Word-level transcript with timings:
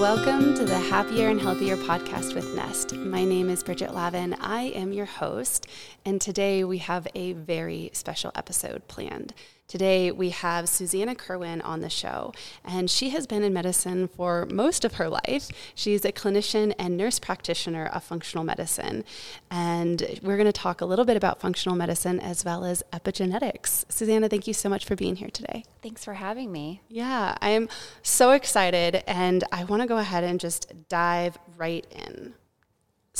welcome 0.00 0.54
to 0.54 0.64
the 0.64 0.78
Happier 0.78 1.28
and 1.28 1.38
Healthier 1.38 1.76
podcast 1.76 2.34
with 2.34 2.54
Nest. 2.56 2.94
My 2.94 3.22
name 3.22 3.50
is 3.50 3.62
Bridget 3.62 3.92
Lavin. 3.92 4.32
I 4.40 4.62
am 4.74 4.94
your 4.94 5.04
host, 5.04 5.66
and 6.06 6.18
today 6.18 6.64
we 6.64 6.78
have 6.78 7.06
a 7.14 7.34
very 7.34 7.90
special 7.92 8.32
episode 8.34 8.88
planned. 8.88 9.34
Today 9.70 10.10
we 10.10 10.30
have 10.30 10.68
Susannah 10.68 11.14
Kerwin 11.14 11.60
on 11.60 11.80
the 11.80 11.88
show, 11.88 12.34
and 12.64 12.90
she 12.90 13.10
has 13.10 13.28
been 13.28 13.44
in 13.44 13.52
medicine 13.52 14.08
for 14.08 14.44
most 14.46 14.84
of 14.84 14.94
her 14.94 15.08
life. 15.08 15.48
She's 15.76 16.04
a 16.04 16.10
clinician 16.10 16.74
and 16.76 16.96
nurse 16.96 17.20
practitioner 17.20 17.86
of 17.86 18.02
functional 18.02 18.42
medicine, 18.42 19.04
and 19.48 20.18
we're 20.24 20.36
going 20.36 20.46
to 20.46 20.52
talk 20.52 20.80
a 20.80 20.84
little 20.84 21.04
bit 21.04 21.16
about 21.16 21.40
functional 21.40 21.76
medicine 21.76 22.18
as 22.18 22.44
well 22.44 22.64
as 22.64 22.82
epigenetics. 22.92 23.84
Susannah, 23.88 24.28
thank 24.28 24.48
you 24.48 24.54
so 24.54 24.68
much 24.68 24.84
for 24.84 24.96
being 24.96 25.14
here 25.14 25.30
today. 25.30 25.62
Thanks 25.82 26.04
for 26.04 26.14
having 26.14 26.50
me. 26.50 26.80
Yeah, 26.88 27.36
I 27.40 27.50
am 27.50 27.68
so 28.02 28.32
excited, 28.32 29.04
and 29.06 29.44
I 29.52 29.62
want 29.62 29.82
to 29.82 29.86
go 29.86 29.98
ahead 29.98 30.24
and 30.24 30.40
just 30.40 30.72
dive 30.88 31.38
right 31.56 31.86
in. 31.92 32.34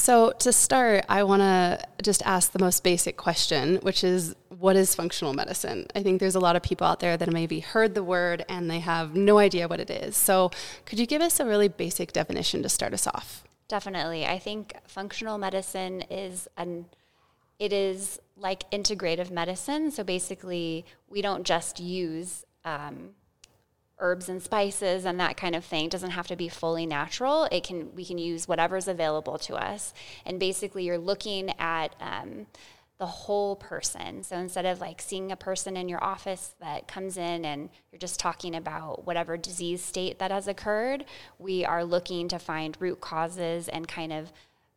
So, 0.00 0.32
to 0.38 0.50
start, 0.50 1.04
I 1.10 1.24
want 1.24 1.42
to 1.42 1.78
just 2.00 2.22
ask 2.24 2.52
the 2.52 2.58
most 2.58 2.82
basic 2.82 3.18
question, 3.18 3.76
which 3.82 4.02
is 4.02 4.34
what 4.48 4.74
is 4.74 4.94
functional 4.94 5.34
medicine? 5.34 5.88
I 5.94 6.02
think 6.02 6.20
there's 6.20 6.34
a 6.34 6.40
lot 6.40 6.56
of 6.56 6.62
people 6.62 6.86
out 6.86 7.00
there 7.00 7.18
that 7.18 7.30
maybe 7.30 7.60
heard 7.60 7.94
the 7.94 8.02
word 8.02 8.42
and 8.48 8.70
they 8.70 8.78
have 8.78 9.14
no 9.14 9.36
idea 9.36 9.68
what 9.68 9.78
it 9.78 9.90
is. 9.90 10.16
So, 10.16 10.52
could 10.86 10.98
you 10.98 11.04
give 11.04 11.20
us 11.20 11.38
a 11.38 11.44
really 11.44 11.68
basic 11.68 12.14
definition 12.14 12.62
to 12.62 12.70
start 12.70 12.94
us 12.94 13.06
off? 13.06 13.44
Definitely. 13.68 14.24
I 14.24 14.38
think 14.38 14.74
functional 14.86 15.36
medicine 15.36 16.00
is 16.08 16.48
an 16.56 16.86
it 17.58 17.74
is 17.74 18.18
like 18.38 18.70
integrative 18.70 19.30
medicine. 19.30 19.90
So 19.90 20.02
basically, 20.02 20.86
we 21.10 21.20
don't 21.20 21.44
just 21.44 21.78
use 21.78 22.46
um, 22.64 23.10
herbs 24.00 24.28
and 24.28 24.42
spices 24.42 25.04
and 25.04 25.20
that 25.20 25.36
kind 25.36 25.54
of 25.54 25.64
thing. 25.64 25.86
It 25.86 25.90
doesn't 25.90 26.10
have 26.10 26.26
to 26.28 26.36
be 26.36 26.48
fully 26.48 26.86
natural. 26.86 27.44
It 27.52 27.64
can 27.64 27.94
we 27.94 28.04
can 28.04 28.18
use 28.18 28.48
whatever's 28.48 28.88
available 28.88 29.38
to 29.38 29.54
us. 29.54 29.92
And 30.26 30.40
basically 30.40 30.84
you're 30.84 30.98
looking 30.98 31.50
at 31.58 31.94
um, 32.00 32.46
the 32.98 33.06
whole 33.06 33.56
person. 33.56 34.22
So 34.22 34.36
instead 34.36 34.66
of 34.66 34.80
like 34.80 35.00
seeing 35.00 35.32
a 35.32 35.36
person 35.36 35.76
in 35.76 35.88
your 35.88 36.02
office 36.04 36.54
that 36.60 36.86
comes 36.86 37.16
in 37.16 37.44
and 37.44 37.70
you're 37.90 37.98
just 37.98 38.20
talking 38.20 38.54
about 38.54 39.06
whatever 39.06 39.36
disease 39.36 39.82
state 39.82 40.18
that 40.18 40.30
has 40.30 40.46
occurred 40.46 41.06
we 41.38 41.64
are 41.64 41.82
looking 41.82 42.28
to 42.28 42.38
find 42.38 42.76
root 42.78 43.00
causes 43.00 43.68
and 43.68 43.88
kind 43.88 44.12
of 44.12 44.32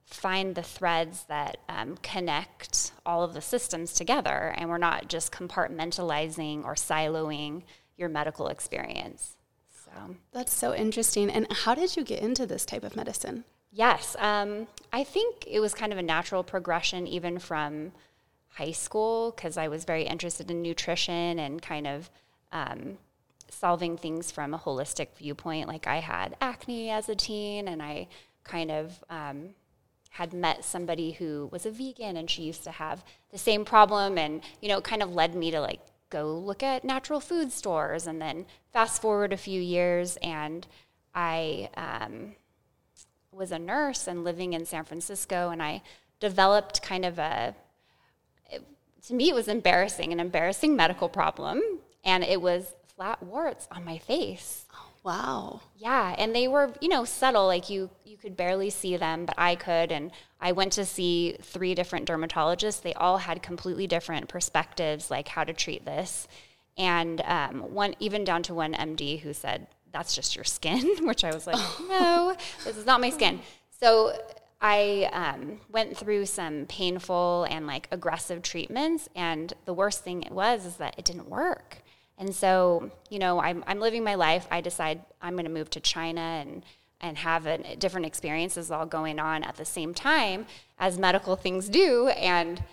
find 0.05 0.55
the 0.55 0.63
threads 0.63 1.25
that 1.25 1.58
um, 1.67 1.97
connect 2.02 2.91
all 3.05 3.23
of 3.23 3.33
the 3.33 3.41
systems 3.41 3.93
together. 3.93 4.53
And 4.58 4.69
we're 4.69 4.77
not 4.77 5.08
just 5.08 5.31
compartmentalizing 5.31 6.63
or 6.65 6.75
siloing 6.75 7.63
your 8.03 8.09
medical 8.09 8.47
experience. 8.49 9.37
So 9.85 10.15
that's 10.33 10.53
so 10.53 10.75
interesting. 10.75 11.29
And 11.29 11.47
how 11.51 11.73
did 11.73 11.95
you 11.95 12.03
get 12.03 12.19
into 12.21 12.45
this 12.45 12.65
type 12.65 12.83
of 12.83 12.97
medicine? 12.97 13.45
Yes, 13.71 14.15
um, 14.19 14.67
I 14.91 15.03
think 15.03 15.45
it 15.47 15.61
was 15.61 15.73
kind 15.73 15.93
of 15.93 15.97
a 15.97 16.03
natural 16.03 16.43
progression, 16.43 17.07
even 17.07 17.39
from 17.39 17.93
high 18.49 18.71
school, 18.71 19.31
because 19.31 19.57
I 19.57 19.67
was 19.69 19.85
very 19.85 20.03
interested 20.03 20.51
in 20.51 20.61
nutrition 20.61 21.39
and 21.39 21.61
kind 21.61 21.87
of 21.87 22.09
um, 22.51 22.97
solving 23.49 23.97
things 23.97 24.31
from 24.31 24.53
a 24.53 24.59
holistic 24.59 25.15
viewpoint. 25.17 25.67
Like 25.67 25.87
I 25.87 26.01
had 26.01 26.35
acne 26.41 26.89
as 26.91 27.07
a 27.09 27.15
teen, 27.15 27.67
and 27.67 27.81
I 27.81 28.07
kind 28.43 28.69
of 28.69 29.03
um, 29.09 29.55
had 30.09 30.33
met 30.33 30.65
somebody 30.65 31.13
who 31.13 31.49
was 31.51 31.65
a 31.65 31.71
vegan, 31.71 32.17
and 32.17 32.29
she 32.29 32.43
used 32.43 32.63
to 32.65 32.71
have 32.71 33.03
the 33.31 33.39
same 33.39 33.65
problem, 33.65 34.17
and 34.17 34.41
you 34.61 34.69
know, 34.69 34.77
it 34.77 34.83
kind 34.83 35.01
of 35.01 35.15
led 35.15 35.33
me 35.33 35.49
to 35.51 35.61
like 35.61 35.81
go 36.14 36.33
look 36.38 36.64
at 36.64 36.86
natural 36.86 37.19
food 37.19 37.52
stores. 37.52 38.08
And 38.08 38.22
then 38.22 38.45
fast 38.72 39.02
forward 39.02 39.33
a 39.33 39.38
few 39.38 39.61
years, 39.61 40.17
and 40.22 40.66
I 41.14 41.70
um, 41.75 42.36
was 43.31 43.52
a 43.52 43.59
nurse 43.59 44.08
and 44.08 44.23
living 44.23 44.53
in 44.53 44.66
San 44.66 44.86
Francisco, 44.86 45.50
and 45.50 45.61
I 45.61 45.81
developed 46.20 46.81
kind 46.81 47.03
of 47.03 47.20
a, 47.20 47.55
it, 48.49 48.64
to 49.08 49.14
me, 49.14 49.30
it 49.30 49.36
was 49.36 49.48
embarrassing, 49.48 50.14
an 50.14 50.20
embarrassing 50.20 50.76
medical 50.76 51.10
problem. 51.10 51.61
And 52.05 52.23
it 52.23 52.42
was 52.42 52.73
flat 52.95 53.21
warts 53.23 53.67
on 53.71 53.83
my 53.83 53.98
face. 53.98 54.62
Wow. 55.03 55.61
Yeah, 55.75 56.15
and 56.17 56.33
they 56.33 56.47
were, 56.47 56.73
you 56.80 56.87
know, 56.87 57.03
subtle 57.03 57.45
like 57.45 57.69
you 57.69 57.89
you 58.05 58.17
could 58.17 58.37
barely 58.37 58.69
see 58.69 58.95
them, 58.95 59.25
but 59.25 59.36
I 59.37 59.55
could 59.55 59.91
and 59.91 60.11
I 60.39 60.53
went 60.53 60.71
to 60.73 60.86
see 60.86 61.37
three 61.41 61.75
different 61.75 62.08
dermatologists. 62.08 62.81
They 62.81 62.93
all 62.93 63.17
had 63.17 63.43
completely 63.43 63.86
different 63.86 64.30
perspectives, 64.30 65.11
like 65.11 65.27
how 65.27 65.43
to 65.43 65.53
treat 65.53 65.86
this. 65.86 66.27
And 66.77 67.21
um, 67.21 67.73
one, 67.73 67.95
even 67.99 68.23
down 68.23 68.43
to 68.43 68.53
one 68.53 68.73
MD 68.73 69.19
who 69.19 69.33
said, 69.33 69.67
That's 69.92 70.15
just 70.15 70.36
your 70.36 70.45
skin, 70.45 70.97
which 71.05 71.23
I 71.23 71.33
was 71.33 71.47
like, 71.47 71.59
No, 71.89 72.36
this 72.63 72.77
is 72.77 72.86
not 72.86 73.02
my 73.02 73.09
skin. 73.09 73.42
So 73.81 74.13
I 74.61 75.09
um, 75.11 75.59
went 75.69 75.97
through 75.97 76.25
some 76.25 76.65
painful 76.67 77.45
and 77.49 77.67
like 77.67 77.87
aggressive 77.92 78.42
treatments. 78.42 79.09
And 79.15 79.53
the 79.65 79.73
worst 79.73 80.03
thing 80.03 80.23
it 80.23 80.31
was 80.31 80.65
is 80.65 80.77
that 80.77 80.95
it 80.97 81.05
didn't 81.05 81.30
work. 81.30 81.83
And 82.17 82.33
so, 82.33 82.91
you 83.09 83.19
know, 83.19 83.39
I'm, 83.39 83.63
I'm 83.67 83.79
living 83.79 84.03
my 84.03 84.15
life. 84.15 84.47
I 84.51 84.61
decide 84.61 85.01
I'm 85.21 85.33
going 85.33 85.45
to 85.45 85.51
move 85.51 85.69
to 85.71 85.79
China 85.79 86.21
and 86.21 86.63
and 87.03 87.17
have 87.17 87.45
a, 87.45 87.75
different 87.75 88.07
experiences 88.07 88.71
all 88.71 88.85
going 88.85 89.19
on 89.19 89.43
at 89.43 89.57
the 89.57 89.65
same 89.65 89.93
time 89.93 90.45
as 90.79 90.97
medical 90.97 91.35
things 91.35 91.67
do. 91.67 92.07
And 92.07 92.63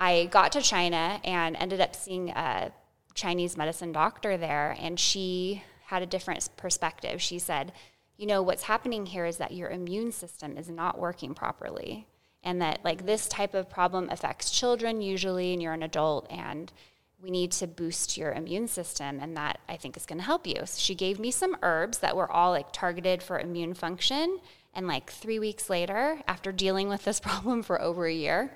I 0.00 0.26
got 0.26 0.52
to 0.52 0.62
China 0.62 1.20
and 1.22 1.54
ended 1.56 1.80
up 1.80 1.94
seeing 1.94 2.30
a 2.30 2.72
Chinese 3.14 3.56
medicine 3.56 3.92
doctor 3.92 4.36
there, 4.36 4.74
and 4.80 4.98
she 4.98 5.62
had 5.86 6.02
a 6.02 6.06
different 6.06 6.48
perspective. 6.56 7.20
She 7.20 7.38
said, 7.38 7.72
You 8.16 8.26
know, 8.26 8.42
what's 8.42 8.62
happening 8.64 9.06
here 9.06 9.26
is 9.26 9.36
that 9.36 9.52
your 9.52 9.68
immune 9.68 10.12
system 10.12 10.56
is 10.56 10.68
not 10.68 10.98
working 10.98 11.34
properly. 11.34 12.06
And 12.44 12.62
that, 12.62 12.84
like, 12.84 13.04
this 13.04 13.26
type 13.28 13.52
of 13.52 13.68
problem 13.68 14.08
affects 14.10 14.50
children 14.50 15.02
usually, 15.02 15.52
and 15.52 15.60
you're 15.60 15.72
an 15.72 15.82
adult, 15.82 16.26
and 16.30 16.72
we 17.20 17.30
need 17.30 17.50
to 17.52 17.66
boost 17.66 18.16
your 18.16 18.32
immune 18.32 18.68
system 18.68 19.18
and 19.20 19.36
that 19.36 19.58
i 19.68 19.76
think 19.76 19.96
is 19.96 20.06
going 20.06 20.18
to 20.18 20.24
help 20.24 20.46
you. 20.46 20.56
So 20.64 20.78
she 20.78 20.94
gave 20.94 21.18
me 21.18 21.30
some 21.30 21.56
herbs 21.62 21.98
that 21.98 22.16
were 22.16 22.30
all 22.30 22.50
like 22.50 22.72
targeted 22.72 23.22
for 23.22 23.38
immune 23.38 23.74
function 23.74 24.38
and 24.74 24.86
like 24.86 25.10
three 25.10 25.38
weeks 25.38 25.68
later 25.68 26.20
after 26.26 26.52
dealing 26.52 26.88
with 26.88 27.04
this 27.04 27.20
problem 27.28 27.62
for 27.62 27.80
over 27.80 28.06
a 28.06 28.12
year 28.12 28.52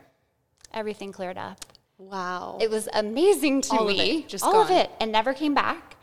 everything 0.74 1.12
cleared 1.12 1.36
up. 1.36 1.66
Wow. 1.98 2.56
It 2.60 2.70
was 2.70 2.88
amazing 2.94 3.60
to 3.62 3.76
all 3.76 3.86
me. 3.86 3.92
of 3.92 4.24
it, 4.24 4.28
just 4.28 4.42
all 4.42 4.52
gone. 4.52 4.62
of 4.64 4.70
it 4.70 4.90
and 5.00 5.12
never 5.12 5.34
came 5.34 5.54
back. 5.54 5.96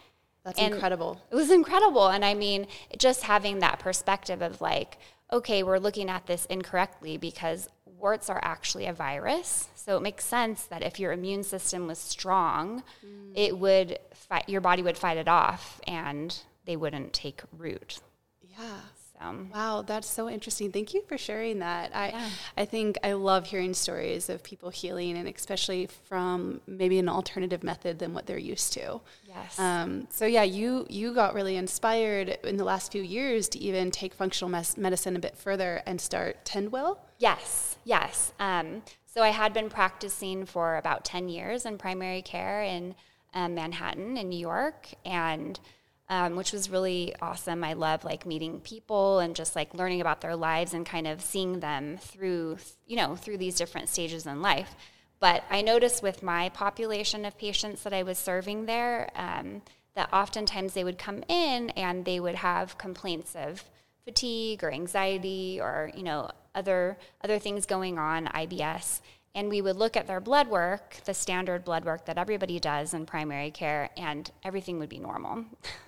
That's 0.44 0.60
and 0.60 0.74
incredible. 0.74 1.22
it 1.32 1.36
was 1.36 1.52
incredible 1.52 2.08
and 2.08 2.24
i 2.24 2.34
mean 2.34 2.66
just 2.98 3.24
having 3.24 3.60
that 3.60 3.80
perspective 3.80 4.42
of 4.42 4.62
like 4.62 4.98
okay 5.32 5.64
we're 5.64 5.78
looking 5.78 6.10
at 6.10 6.26
this 6.28 6.46
incorrectly 6.46 7.18
because 7.18 7.68
warts 8.00 8.30
are 8.30 8.40
actually 8.44 8.86
a 8.86 8.94
virus. 8.94 9.70
So 9.76 9.98
it 9.98 10.02
makes 10.02 10.26
sense 10.26 10.66
that 10.66 10.84
if 10.84 11.00
your 11.00 11.12
immune 11.12 11.44
system 11.44 11.88
was 11.88 12.00
strong, 12.00 12.84
mm. 13.06 13.32
it 13.36 13.58
would 13.58 14.00
fight, 14.14 14.48
your 14.48 14.62
body 14.62 14.84
would 14.84 14.98
fight 14.98 15.18
it 15.18 15.28
off 15.28 15.82
and 15.88 16.38
they 16.66 16.76
wouldn't 16.76 17.14
take 17.14 17.42
root. 17.58 18.00
Yeah. 18.42 18.80
So. 19.20 19.48
Wow, 19.54 19.82
that's 19.82 20.08
so 20.08 20.30
interesting. 20.30 20.72
Thank 20.72 20.94
you 20.94 21.04
for 21.08 21.18
sharing 21.18 21.60
that. 21.60 21.94
I 21.94 22.10
yeah. 22.10 22.30
I 22.56 22.66
think 22.66 22.98
I 23.04 23.14
love 23.14 23.48
hearing 23.48 23.74
stories 23.74 24.30
of 24.30 24.44
people 24.44 24.70
healing 24.70 25.18
and 25.18 25.28
especially 25.28 25.88
from 25.88 26.62
maybe 26.68 27.00
an 27.00 27.10
alternative 27.10 27.62
method 27.62 28.00
than 28.00 28.14
what 28.14 28.28
they're 28.28 28.38
used 28.38 28.72
to. 28.74 29.02
Yes. 29.28 29.60
Um, 29.60 30.08
so 30.10 30.26
yeah, 30.26 30.44
you 30.44 30.86
you 30.90 31.14
got 31.14 31.34
really 31.34 31.58
inspired 31.58 32.38
in 32.46 32.56
the 32.56 32.64
last 32.64 32.94
few 32.94 33.02
years 33.02 33.50
to 33.50 33.60
even 33.60 33.92
take 33.92 34.14
functional 34.14 34.50
mes- 34.50 34.78
medicine 34.78 35.18
a 35.18 35.20
bit 35.20 35.36
further 35.36 35.82
and 35.86 36.00
start 36.00 36.46
Tendwell. 36.46 37.00
Yes, 37.20 37.78
yes. 37.84 38.32
Um, 38.40 38.82
so 39.06 39.22
I 39.22 39.30
had 39.30 39.54
been 39.54 39.70
practicing 39.70 40.46
for 40.46 40.78
about 40.78 41.04
10 41.04 41.28
years 41.28 41.66
in 41.66 41.78
primary 41.78 42.22
care 42.22 42.64
in 42.64 42.96
um, 43.34 43.56
Manhattan 43.56 44.18
in 44.18 44.30
New 44.30 44.40
York 44.40 44.88
and 45.06 45.60
um, 46.08 46.36
which 46.36 46.52
was 46.52 46.72
really 46.72 47.14
awesome. 47.22 47.64
I 47.64 47.74
love 47.74 48.04
like 48.04 48.26
meeting 48.26 48.62
people 48.62 49.20
and 49.20 49.36
just 49.36 49.56
like 49.56 49.76
learning 49.76 50.02
about 50.02 50.22
their 50.22 50.36
lives 50.36 50.74
and 50.74 50.86
kind 50.86 51.06
of 51.06 51.22
seeing 51.22 51.60
them 51.60 51.98
through, 51.98 52.58
you 52.88 52.96
know, 52.96 53.16
through 53.16 53.38
these 53.38 53.56
different 53.56 53.90
stages 53.90 54.26
in 54.26 54.42
life. 54.42 54.76
But 55.20 55.44
I 55.52 55.62
noticed 55.62 56.02
with 56.02 56.24
my 56.24 56.50
population 56.50 57.26
of 57.26 57.38
patients 57.38 57.84
that 57.84 57.94
I 57.94 58.04
was 58.04 58.18
serving 58.18 58.66
there 58.66 59.12
um, 59.16 59.62
that 59.94 60.12
oftentimes 60.12 60.74
they 60.74 60.84
would 60.84 60.98
come 60.98 61.24
in 61.28 61.70
and 61.72 62.06
they 62.06 62.20
would 62.20 62.36
have 62.36 62.78
complaints 62.78 63.36
of 63.36 63.64
fatigue 64.06 64.64
or 64.64 64.72
anxiety 64.72 65.60
or 65.62 65.92
you 65.94 66.02
know 66.02 66.32
other 66.60 66.98
other 67.24 67.40
things 67.40 67.66
going 67.66 67.98
on, 67.98 68.28
IBS. 68.28 69.02
And 69.36 69.50
we 69.50 69.62
would 69.62 69.76
look 69.76 69.96
at 69.96 70.08
their 70.08 70.20
blood 70.20 70.48
work, 70.48 70.98
the 71.06 71.14
standard 71.14 71.64
blood 71.64 71.86
work 71.86 72.06
that 72.06 72.18
everybody 72.18 72.60
does 72.60 72.94
in 72.94 73.06
primary 73.06 73.52
care, 73.52 73.90
and 73.96 74.30
everything 74.44 74.80
would 74.80 74.90
be 74.90 75.00
normal. 75.00 75.46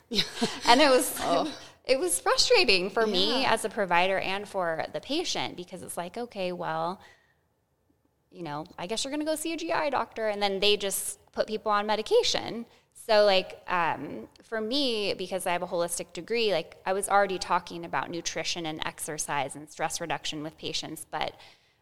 and 0.68 0.82
it 0.82 0.90
was 0.90 1.16
oh. 1.20 1.52
it 1.86 2.00
was 2.00 2.20
frustrating 2.20 2.90
for 2.90 3.06
yeah. 3.06 3.12
me 3.12 3.46
as 3.46 3.66
a 3.66 3.70
provider 3.70 4.20
and 4.20 4.48
for 4.48 4.86
the 4.94 5.02
patient 5.02 5.58
because 5.58 5.82
it's 5.84 5.98
like, 5.98 6.18
okay, 6.18 6.52
well, 6.52 7.02
you 8.32 8.44
know, 8.44 8.66
I 8.78 8.88
guess 8.88 9.04
you're 9.04 9.12
going 9.12 9.26
to 9.26 9.32
go 9.32 9.36
see 9.36 9.54
a 9.54 9.58
GI 9.58 9.90
doctor, 9.92 10.28
and 10.28 10.42
then 10.42 10.60
they 10.60 10.78
just 10.78 11.20
put 11.32 11.48
people 11.48 11.72
on 11.72 11.86
medication. 11.86 12.66
So, 13.07 13.25
like, 13.25 13.59
um, 13.68 14.27
for 14.44 14.62
me, 14.62 15.13
because 15.15 15.48
I 15.48 15.53
have 15.53 15.63
a 15.63 15.68
holistic 15.68 16.13
degree, 16.13 16.51
like, 16.51 16.77
I 16.86 16.94
was 16.94 17.09
already 17.09 17.39
talking 17.39 17.83
about 17.83 18.12
nutrition 18.12 18.65
and 18.65 18.80
exercise 18.86 19.56
and 19.56 19.69
stress 19.69 20.00
reduction 20.00 20.44
with 20.44 20.57
patients. 20.57 21.06
But 21.09 21.33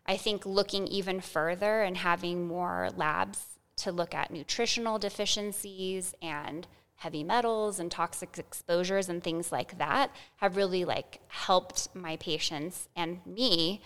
I 0.05 0.15
think 0.17 0.45
looking 0.45 0.87
even 0.87 1.19
further 1.19 1.81
and 1.81 1.97
having 1.97 2.47
more 2.47 2.89
labs 2.95 3.59
to 3.77 3.91
look 3.91 4.15
at 4.15 4.31
nutritional 4.31 4.97
deficiencies 4.97 6.13
and 6.21 6.67
heavy 6.95 7.23
metals 7.23 7.79
and 7.79 7.91
toxic 7.91 8.37
exposures 8.37 9.07
and 9.07 9.23
things 9.23 9.51
like 9.51 9.77
that 9.77 10.11
have 10.37 10.57
really 10.57 10.83
like 10.83 11.19
helped 11.27 11.87
my 11.95 12.17
patients 12.17 12.89
and 12.95 13.25
me 13.25 13.81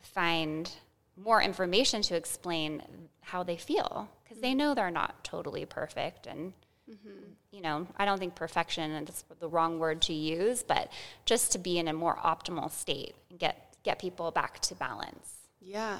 find 0.00 0.72
more 1.16 1.40
information 1.40 2.02
to 2.02 2.16
explain 2.16 2.82
how 3.20 3.44
they 3.44 3.56
feel 3.56 4.08
because 4.24 4.40
they 4.40 4.54
know 4.54 4.74
they're 4.74 4.90
not 4.90 5.22
totally 5.22 5.64
perfect 5.64 6.26
and 6.26 6.52
mm-hmm. 6.90 7.24
you 7.50 7.60
know 7.60 7.86
i 7.96 8.04
don't 8.04 8.18
think 8.18 8.34
perfection 8.34 8.90
is 8.92 9.24
the 9.40 9.48
wrong 9.48 9.78
word 9.78 10.00
to 10.00 10.12
use 10.12 10.62
but 10.62 10.90
just 11.24 11.52
to 11.52 11.58
be 11.58 11.78
in 11.78 11.88
a 11.88 11.92
more 11.92 12.16
optimal 12.16 12.70
state 12.70 13.14
and 13.30 13.38
get 13.38 13.76
get 13.82 13.98
people 13.98 14.30
back 14.30 14.58
to 14.60 14.74
balance 14.74 15.34
yeah 15.60 15.98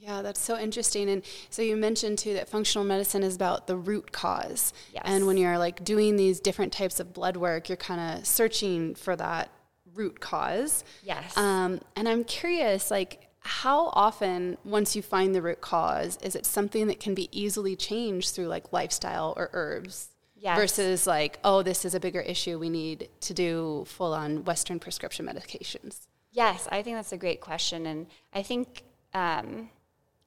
yeah, 0.00 0.22
that's 0.22 0.40
so 0.40 0.58
interesting. 0.58 1.10
And 1.10 1.22
so 1.50 1.60
you 1.62 1.76
mentioned 1.76 2.18
too 2.18 2.34
that 2.34 2.48
functional 2.48 2.84
medicine 2.84 3.22
is 3.22 3.34
about 3.34 3.66
the 3.66 3.76
root 3.76 4.12
cause. 4.12 4.72
Yes. 4.92 5.02
And 5.04 5.26
when 5.26 5.36
you're 5.36 5.58
like 5.58 5.84
doing 5.84 6.16
these 6.16 6.40
different 6.40 6.72
types 6.72 7.00
of 7.00 7.12
blood 7.12 7.36
work, 7.36 7.68
you're 7.68 7.76
kind 7.76 8.18
of 8.18 8.26
searching 8.26 8.94
for 8.94 9.16
that 9.16 9.50
root 9.94 10.20
cause. 10.20 10.84
Yes. 11.02 11.36
Um, 11.36 11.80
and 11.96 12.08
I'm 12.08 12.24
curious, 12.24 12.90
like, 12.90 13.27
how 13.48 13.86
often, 13.94 14.58
once 14.62 14.94
you 14.94 15.00
find 15.00 15.34
the 15.34 15.40
root 15.40 15.62
cause, 15.62 16.18
is 16.22 16.36
it 16.36 16.44
something 16.44 16.86
that 16.88 17.00
can 17.00 17.14
be 17.14 17.30
easily 17.32 17.74
changed 17.74 18.34
through 18.34 18.46
like 18.46 18.72
lifestyle 18.72 19.32
or 19.36 19.48
herbs? 19.54 20.10
Yes. 20.36 20.56
Versus 20.56 21.06
like, 21.06 21.40
oh, 21.42 21.62
this 21.62 21.84
is 21.84 21.94
a 21.94 22.00
bigger 22.00 22.20
issue. 22.20 22.58
We 22.58 22.68
need 22.68 23.08
to 23.22 23.34
do 23.34 23.84
full 23.88 24.12
on 24.12 24.44
Western 24.44 24.78
prescription 24.78 25.26
medications. 25.26 26.06
Yes, 26.30 26.68
I 26.70 26.82
think 26.82 26.96
that's 26.96 27.12
a 27.12 27.16
great 27.16 27.40
question. 27.40 27.86
And 27.86 28.06
I 28.32 28.42
think 28.42 28.82
um, 29.14 29.70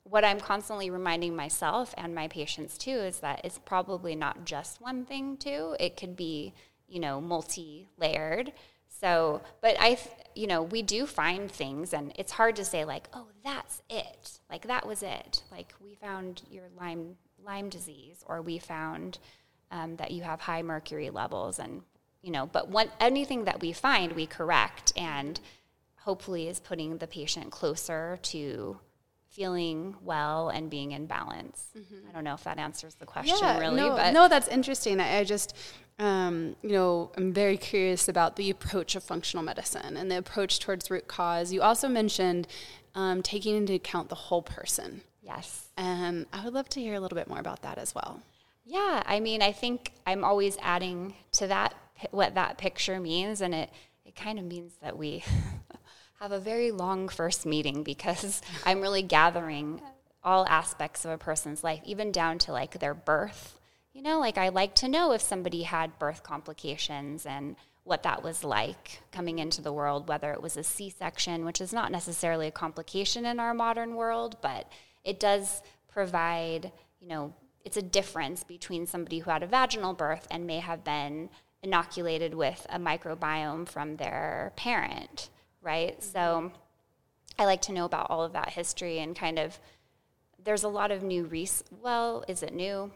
what 0.03 0.25
I'm 0.25 0.39
constantly 0.39 0.89
reminding 0.89 1.35
myself 1.35 1.94
and 1.97 2.13
my 2.13 2.27
patients 2.27 2.77
too 2.77 2.89
is 2.91 3.19
that 3.19 3.41
it's 3.45 3.59
probably 3.59 4.15
not 4.15 4.45
just 4.45 4.81
one 4.81 5.06
thing 5.06 5.38
too. 5.38 5.77
It 5.79 5.95
could 5.95 6.15
be, 6.18 6.53
you 6.89 7.00
know, 7.00 7.21
multi-layered. 7.21 8.51
So, 9.01 9.42
but 9.62 9.75
I, 9.80 9.98
you 10.36 10.45
know, 10.45 10.62
we 10.62 10.83
do 10.83 11.07
find 11.07 11.51
things 11.51 11.92
and 11.92 12.13
it's 12.15 12.31
hard 12.31 12.56
to 12.57 12.63
say 12.63 12.86
like, 12.86 13.09
oh, 13.13 13.27
that's 13.44 13.81
it. 13.89 14.39
Like 14.48 14.68
that 14.68 14.86
was 14.86 15.01
it. 15.01 15.42
Like 15.51 15.74
we 15.83 15.95
found 15.95 16.44
your 16.51 16.65
Lyme 16.80 17.15
Lyme 17.44 17.69
disease 17.69 18.24
or 18.27 18.44
we 18.44 18.59
found 18.59 19.18
um, 19.71 19.95
that 19.95 20.12
you 20.12 20.21
have 20.21 20.42
high 20.42 20.62
mercury 20.62 21.09
levels 21.09 21.57
and, 21.57 21.81
you 22.21 22.31
know, 22.31 22.45
but 22.45 22.69
what 22.69 22.92
anything 23.00 23.45
that 23.45 23.59
we 23.59 23.71
find, 23.71 24.13
we 24.13 24.27
correct 24.27 24.94
and 24.95 25.39
hopefully 26.01 26.47
is 26.47 26.59
putting 26.59 27.00
the 27.00 27.07
patient 27.07 27.51
closer 27.51 28.19
to 28.21 28.80
feeling 29.30 29.95
well 30.04 30.50
and 30.50 30.69
being 30.69 30.92
in 30.92 31.07
balance. 31.07 31.69
Mm-hmm. 31.75 32.07
I 32.07 32.12
don't 32.12 32.24
know 32.24 32.36
if 32.36 32.44
that 32.44 32.59
answers 32.59 32.95
the 32.95 33.06
question 33.06 33.38
yeah, 33.42 33.57
really, 33.59 33.77
no, 33.77 33.95
but 33.95 34.12
no, 34.12 34.27
that's 34.27 34.50
interesting. 34.50 35.00
I, 35.00 35.19
I 35.19 35.24
just, 35.24 35.56
um, 36.01 36.56
you 36.63 36.71
know, 36.71 37.12
I'm 37.15 37.31
very 37.31 37.57
curious 37.57 38.09
about 38.09 38.36
the 38.36 38.50
approach 38.50 38.95
of 38.95 39.03
functional 39.03 39.45
medicine 39.45 39.95
and 39.95 40.09
the 40.09 40.18
approach 40.18 40.59
towards 40.59 40.89
root 40.89 41.07
cause. 41.07 41.53
You 41.53 41.62
also 41.62 41.88
mentioned 41.88 42.48
um, 42.95 43.21
taking 43.21 43.56
into 43.56 43.74
account 43.74 44.09
the 44.09 44.15
whole 44.15 44.42
person. 44.42 45.01
Yes. 45.21 45.68
And 45.77 46.25
I 46.33 46.44
would 46.44 46.56
love 46.56 46.69
to 46.69 46.81
hear 46.81 46.95
a 46.95 47.00
little 47.00 47.15
bit 47.15 47.27
more 47.27 47.39
about 47.39 47.62
that 47.62 47.77
as 47.77 47.94
well. 47.94 48.19
Yeah, 48.65 49.03
I 49.06 49.19
mean, 49.19 49.44
I 49.44 49.51
think 49.51 49.92
I'm 50.07 50.24
always 50.24 50.57
adding 50.63 51.13
to 51.33 51.45
that 51.48 51.75
what 52.09 52.33
that 52.33 52.57
picture 52.57 53.00
means, 53.00 53.42
and 53.42 53.54
it 53.54 53.69
it 54.04 54.15
kind 54.15 54.39
of 54.39 54.45
means 54.45 54.74
that 54.81 54.97
we 54.97 55.24
have 56.19 56.31
a 56.31 56.39
very 56.39 56.71
long 56.71 57.09
first 57.09 57.45
meeting 57.45 57.83
because 57.83 58.42
I'm 58.65 58.81
really 58.81 59.04
gathering 59.04 59.81
all 60.24 60.47
aspects 60.47 61.06
of 61.06 61.12
a 61.12 61.18
person's 61.19 61.63
life, 61.63 61.81
even 61.86 62.12
down 62.12 62.39
to 62.39 62.51
like 62.51 62.80
their 62.80 62.95
birth. 62.95 63.59
You 63.94 64.02
know, 64.02 64.20
like 64.20 64.38
I 64.38 64.50
like 64.50 64.76
to 64.76 64.88
know 64.88 65.12
if 65.12 65.22
somebody 65.22 65.64
had 65.64 66.00
birth 66.00 66.24
complications 66.24 67.26
and 67.26 67.56
what 67.84 68.04
that 68.04 68.24
was 68.24 68.44
like 68.44 69.02
coming 69.12 69.40
into 69.40 69.62
the 69.62 69.74
world, 69.74 70.08
whether 70.08 70.32
it 70.32 70.42
was 70.42 70.56
a 70.56 70.64
C 70.64 70.90
section, 70.90 71.46
which 71.46 71.60
is 71.60 71.74
not 71.74 71.92
necessarily 71.92 72.48
a 72.48 72.52
complication 72.52 73.26
in 73.26 73.40
our 73.40 73.54
modern 73.54 73.96
world, 73.96 74.38
but 74.42 74.72
it 75.04 75.20
does 75.20 75.62
provide, 75.88 76.72
you 77.00 77.08
know, 77.08 77.34
it's 77.66 77.78
a 77.78 77.82
difference 77.82 78.44
between 78.44 78.86
somebody 78.86 79.20
who 79.20 79.30
had 79.30 79.44
a 79.44 79.48
vaginal 79.48 79.94
birth 79.94 80.28
and 80.32 80.48
may 80.48 80.60
have 80.60 80.84
been 80.84 81.30
inoculated 81.62 82.34
with 82.34 82.66
a 82.70 82.80
microbiome 82.80 83.68
from 83.68 83.98
their 83.98 84.54
parent 84.56 85.30
right? 85.62 86.00
Mm-hmm. 86.00 86.12
So 86.12 86.52
I 87.40 87.46
like 87.46 87.62
to 87.64 87.74
know 87.74 87.86
about 87.86 88.08
all 88.10 88.24
of 88.24 88.34
that 88.34 88.50
history 88.50 89.00
and 89.00 89.16
kind 89.16 89.40
of 89.40 89.60
there's 90.44 90.64
a 90.64 90.70
lot 90.70 90.92
of 90.92 91.04
new 91.04 91.26
res 91.26 91.64
well, 91.82 92.26
is 92.28 92.44
it 92.44 92.54
new? 92.54 92.92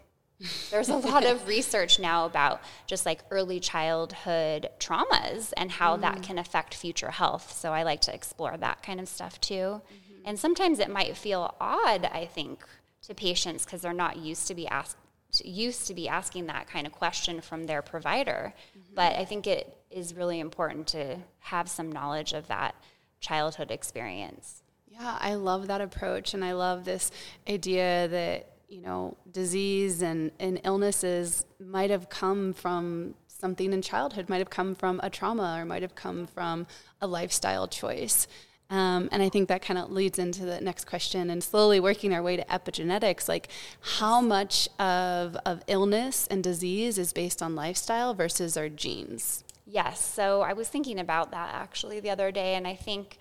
There's 0.70 0.90
a 0.90 0.98
lot 0.98 1.26
of 1.26 1.48
research 1.48 2.00
now 2.00 2.26
about 2.26 2.62
just 2.88 3.06
like 3.06 3.22
early 3.32 3.60
childhood 3.60 4.70
traumas 4.80 5.54
and 5.56 5.72
how 5.72 5.96
mm. 5.96 6.02
that 6.02 6.24
can 6.24 6.38
affect 6.38 6.74
future 6.74 7.12
health. 7.12 7.54
So 7.54 7.72
I 7.72 7.84
like 7.84 8.02
to 8.02 8.14
explore 8.14 8.58
that 8.58 8.84
kind 8.84 9.00
of 9.00 9.08
stuff 9.08 9.40
too. 9.40 9.54
Mm-hmm. 9.54 10.22
And 10.26 10.40
sometimes 10.40 10.80
it 10.80 10.90
might 10.90 11.16
feel 11.16 11.56
odd, 11.62 12.06
I 12.06 12.26
think, 12.26 12.66
to 13.04 13.14
patients 13.14 13.64
because 13.66 13.82
they're 13.82 13.94
not 13.94 14.18
used 14.18 14.48
to 14.48 14.56
be 14.56 14.68
asked 14.68 14.98
used 15.44 15.88
to 15.88 15.94
be 15.94 16.08
asking 16.08 16.46
that 16.46 16.66
kind 16.66 16.88
of 16.88 16.94
question 16.94 17.42
from 17.42 17.66
their 17.66 17.82
provider. 17.82 18.54
Mm-hmm. 18.78 18.96
But 18.96 19.16
I 19.18 19.26
think 19.26 19.48
it 19.48 19.78
is 19.92 20.14
really 20.14 20.40
important 20.40 20.88
to 20.88 21.18
have 21.40 21.70
some 21.70 21.92
knowledge 21.92 22.32
of 22.32 22.48
that 22.48 22.74
childhood 23.20 23.70
experience. 23.70 24.64
Yeah, 24.88 25.18
I 25.20 25.34
love 25.36 25.68
that 25.68 25.82
approach. 25.82 26.34
And 26.34 26.44
I 26.44 26.54
love 26.54 26.86
this 26.86 27.12
idea 27.50 28.08
that, 28.08 28.50
you 28.76 28.82
know, 28.82 29.16
disease 29.32 30.02
and, 30.02 30.32
and 30.38 30.60
illnesses 30.66 31.46
might 31.60 31.90
have 31.90 32.10
come 32.10 32.52
from 32.52 33.16
something 33.28 33.72
in 33.72 33.82
childhood, 33.82 34.28
might 34.28 34.40
have 34.40 34.50
come 34.50 34.76
from 34.76 35.00
a 35.02 35.10
trauma 35.10 35.58
or 35.58 35.66
might 35.66 35.82
have 35.82 35.96
come 35.96 36.28
from 36.28 36.68
a 37.02 37.08
lifestyle 37.08 37.70
choice. 37.70 38.28
Um, 38.70 39.08
and 39.14 39.24
I 39.24 39.30
think 39.30 39.48
that 39.48 39.62
kind 39.62 39.80
of 39.80 39.92
leads 39.92 40.20
into 40.20 40.46
the 40.46 40.60
next 40.60 40.88
question 40.88 41.30
and 41.30 41.42
slowly 41.42 41.80
working 41.80 42.14
our 42.14 42.22
way 42.22 42.36
to 42.36 42.44
epigenetics. 42.46 43.30
Like, 43.30 43.48
how 43.80 44.20
much 44.20 44.68
of, 44.78 45.38
of 45.46 45.64
illness 45.68 46.28
and 46.30 46.44
disease 46.44 46.98
is 46.98 47.14
based 47.14 47.42
on 47.42 47.56
lifestyle 47.56 48.14
versus 48.14 48.58
our 48.58 48.68
genes? 48.68 49.46
Yes. 49.66 50.04
So 50.04 50.42
I 50.42 50.52
was 50.52 50.68
thinking 50.68 51.00
about 51.00 51.32
that 51.32 51.54
actually 51.54 52.02
the 52.02 52.10
other 52.10 52.30
day. 52.30 52.56
And 52.56 52.68
I 52.68 52.76
think, 52.76 53.20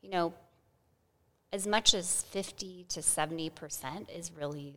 you 0.00 0.10
know, 0.10 0.32
as 1.52 1.66
much 1.66 1.92
as 1.92 2.22
50 2.22 2.86
to 2.90 3.00
70% 3.00 4.16
is 4.16 4.30
really 4.32 4.76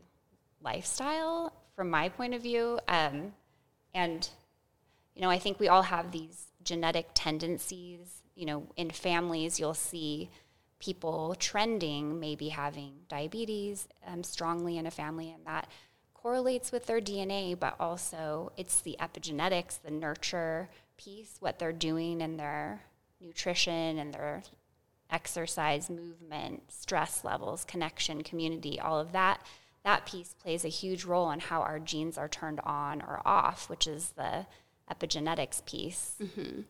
lifestyle 0.66 1.54
from 1.76 1.90
my 1.90 2.10
point 2.10 2.34
of 2.34 2.42
view. 2.42 2.80
Um, 2.90 3.34
and, 3.94 4.28
you 5.14 5.22
know, 5.22 5.30
I 5.30 5.40
think 5.40 5.60
we 5.60 5.70
all 5.70 5.84
have 5.84 6.12
these 6.12 6.52
genetic 6.64 7.08
tendencies 7.14 8.24
you 8.36 8.46
know, 8.46 8.68
in 8.76 8.90
families, 8.90 9.60
you'll 9.60 9.74
see 9.74 10.30
people 10.80 11.36
trending, 11.40 12.20
maybe 12.20 12.50
having 12.50 12.94
diabetes 13.08 13.88
um, 14.06 14.24
strongly 14.24 14.78
in 14.78 14.86
a 14.86 14.92
family, 14.92 15.32
and 15.32 15.46
that 15.46 15.70
correlates 16.14 16.72
with 16.72 16.86
their 16.86 17.00
DNA, 17.00 17.58
but 17.58 17.76
also 17.80 18.52
it's 18.58 18.82
the 18.82 18.98
epigenetics, 19.00 19.82
the 19.82 19.92
nurture 19.92 20.70
piece, 20.98 21.38
what 21.40 21.60
they're 21.60 21.72
doing 21.72 22.22
in 22.22 22.36
their 22.36 22.82
nutrition 23.22 23.98
and 23.98 24.14
their 24.14 24.44
exercise, 25.10 25.90
movement, 25.90 26.64
stress 26.68 27.24
levels, 27.24 27.64
connection, 27.64 28.22
community, 28.22 28.80
all 28.80 29.00
of 29.00 29.14
that. 29.14 29.40
That 29.86 30.08
piece 30.08 30.34
plays 30.34 30.66
a 30.66 30.70
huge 30.70 31.06
role 31.06 31.30
in 31.30 31.40
how 31.40 31.62
our 31.62 31.80
genes 31.80 32.18
are 32.18 32.28
turned 32.28 32.60
on 32.62 33.02
or 33.04 33.22
off, 33.24 33.70
which 33.70 33.86
is 33.86 34.10
the 34.18 34.48
epigenetics 34.92 35.64
piece. 35.66 36.16
Mm-hmm. 36.22 36.62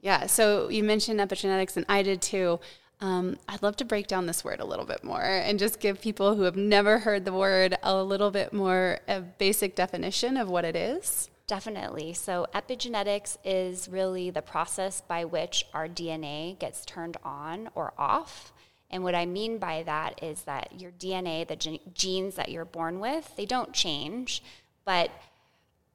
Yeah. 0.00 0.26
So 0.26 0.68
you 0.68 0.82
mentioned 0.82 1.20
epigenetics, 1.20 1.76
and 1.76 1.86
I 1.88 2.02
did 2.02 2.20
too. 2.20 2.58
Um, 3.00 3.38
I'd 3.48 3.62
love 3.62 3.76
to 3.76 3.84
break 3.84 4.08
down 4.08 4.26
this 4.26 4.42
word 4.42 4.58
a 4.58 4.64
little 4.64 4.84
bit 4.84 5.04
more 5.04 5.22
and 5.22 5.58
just 5.58 5.80
give 5.80 6.00
people 6.00 6.34
who 6.34 6.42
have 6.42 6.56
never 6.56 6.98
heard 6.98 7.24
the 7.24 7.32
word 7.32 7.76
a 7.82 8.02
little 8.02 8.30
bit 8.30 8.52
more 8.52 9.00
a 9.06 9.20
basic 9.20 9.76
definition 9.76 10.36
of 10.36 10.48
what 10.48 10.64
it 10.64 10.74
is. 10.74 11.30
Definitely. 11.46 12.14
So, 12.14 12.46
epigenetics 12.52 13.36
is 13.44 13.88
really 13.88 14.30
the 14.30 14.42
process 14.42 15.00
by 15.02 15.24
which 15.24 15.66
our 15.72 15.86
DNA 15.86 16.58
gets 16.58 16.84
turned 16.84 17.16
on 17.22 17.68
or 17.76 17.92
off. 17.96 18.52
And 18.90 19.02
what 19.02 19.14
I 19.14 19.26
mean 19.26 19.58
by 19.58 19.82
that 19.84 20.22
is 20.22 20.42
that 20.42 20.80
your 20.80 20.92
DNA, 20.92 21.46
the 21.46 21.78
genes 21.92 22.36
that 22.36 22.50
you're 22.50 22.64
born 22.64 23.00
with, 23.00 23.34
they 23.36 23.46
don't 23.46 23.72
change, 23.72 24.42
but 24.84 25.10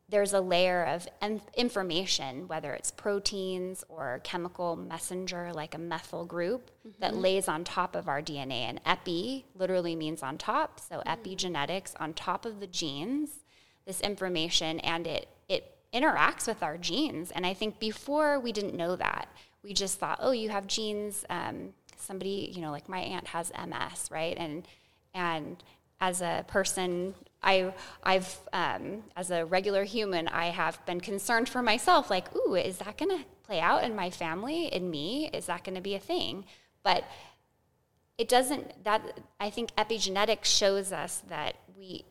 there's 0.09 0.33
a 0.33 0.41
layer 0.41 0.83
of 0.83 1.07
information, 1.55 2.47
whether 2.49 2.73
it's 2.73 2.91
proteins 2.91 3.85
or 3.87 4.19
chemical 4.25 4.75
messenger 4.75 5.53
like 5.53 5.73
a 5.73 5.77
methyl 5.77 6.25
group, 6.25 6.69
mm-hmm. 6.85 6.99
that 6.99 7.15
lays 7.15 7.47
on 7.47 7.63
top 7.63 7.95
of 7.95 8.09
our 8.09 8.21
DNA. 8.21 8.63
And 8.63 8.81
epi 8.85 9.45
literally 9.55 9.95
means 9.95 10.21
on 10.21 10.37
top, 10.37 10.81
so 10.81 10.97
mm-hmm. 10.97 11.09
epigenetics 11.09 11.93
on 11.97 12.13
top 12.13 12.45
of 12.45 12.59
the 12.59 12.67
genes 12.67 13.41
this 13.85 14.01
information 14.01 14.79
and 14.81 15.07
it 15.07 15.27
it 15.49 15.75
interacts 15.93 16.47
with 16.47 16.63
our 16.63 16.77
genes. 16.77 17.31
And 17.31 17.45
I 17.45 17.53
think 17.53 17.79
before 17.79 18.39
we 18.39 18.51
didn't 18.51 18.75
know 18.75 18.95
that. 18.95 19.27
We 19.63 19.73
just 19.73 19.99
thought, 19.99 20.17
oh, 20.21 20.31
you 20.31 20.49
have 20.49 20.65
genes. 20.65 21.23
Um, 21.29 21.73
somebody, 22.01 22.51
you 22.55 22.61
know, 22.61 22.71
like 22.71 22.89
my 22.89 22.99
aunt 22.99 23.27
has 23.27 23.51
MS, 23.51 24.09
right? 24.11 24.37
And 24.37 24.67
and 25.13 25.63
as 25.99 26.21
a 26.21 26.43
person, 26.47 27.13
I 27.43 27.73
I've 28.03 28.39
um, 28.53 29.03
as 29.15 29.31
a 29.31 29.45
regular 29.45 29.83
human, 29.83 30.27
I 30.27 30.47
have 30.47 30.83
been 30.85 31.01
concerned 31.01 31.49
for 31.49 31.61
myself, 31.61 32.09
like, 32.09 32.35
ooh, 32.35 32.55
is 32.55 32.79
that 32.79 32.97
going 32.97 33.17
to 33.17 33.25
play 33.43 33.59
out 33.59 33.83
in 33.83 33.95
my 33.95 34.09
family, 34.09 34.65
in 34.65 34.89
me? 34.89 35.29
Is 35.33 35.45
that 35.45 35.63
going 35.63 35.75
to 35.75 35.81
be 35.81 35.95
a 35.95 35.99
thing? 35.99 36.45
But 36.83 37.03
it 38.17 38.27
doesn't. 38.27 38.83
That 38.83 39.19
I 39.39 39.49
think 39.49 39.75
epigenetics 39.75 40.45
shows 40.45 40.91
us 40.91 41.23
that 41.27 41.55
we 41.77 42.05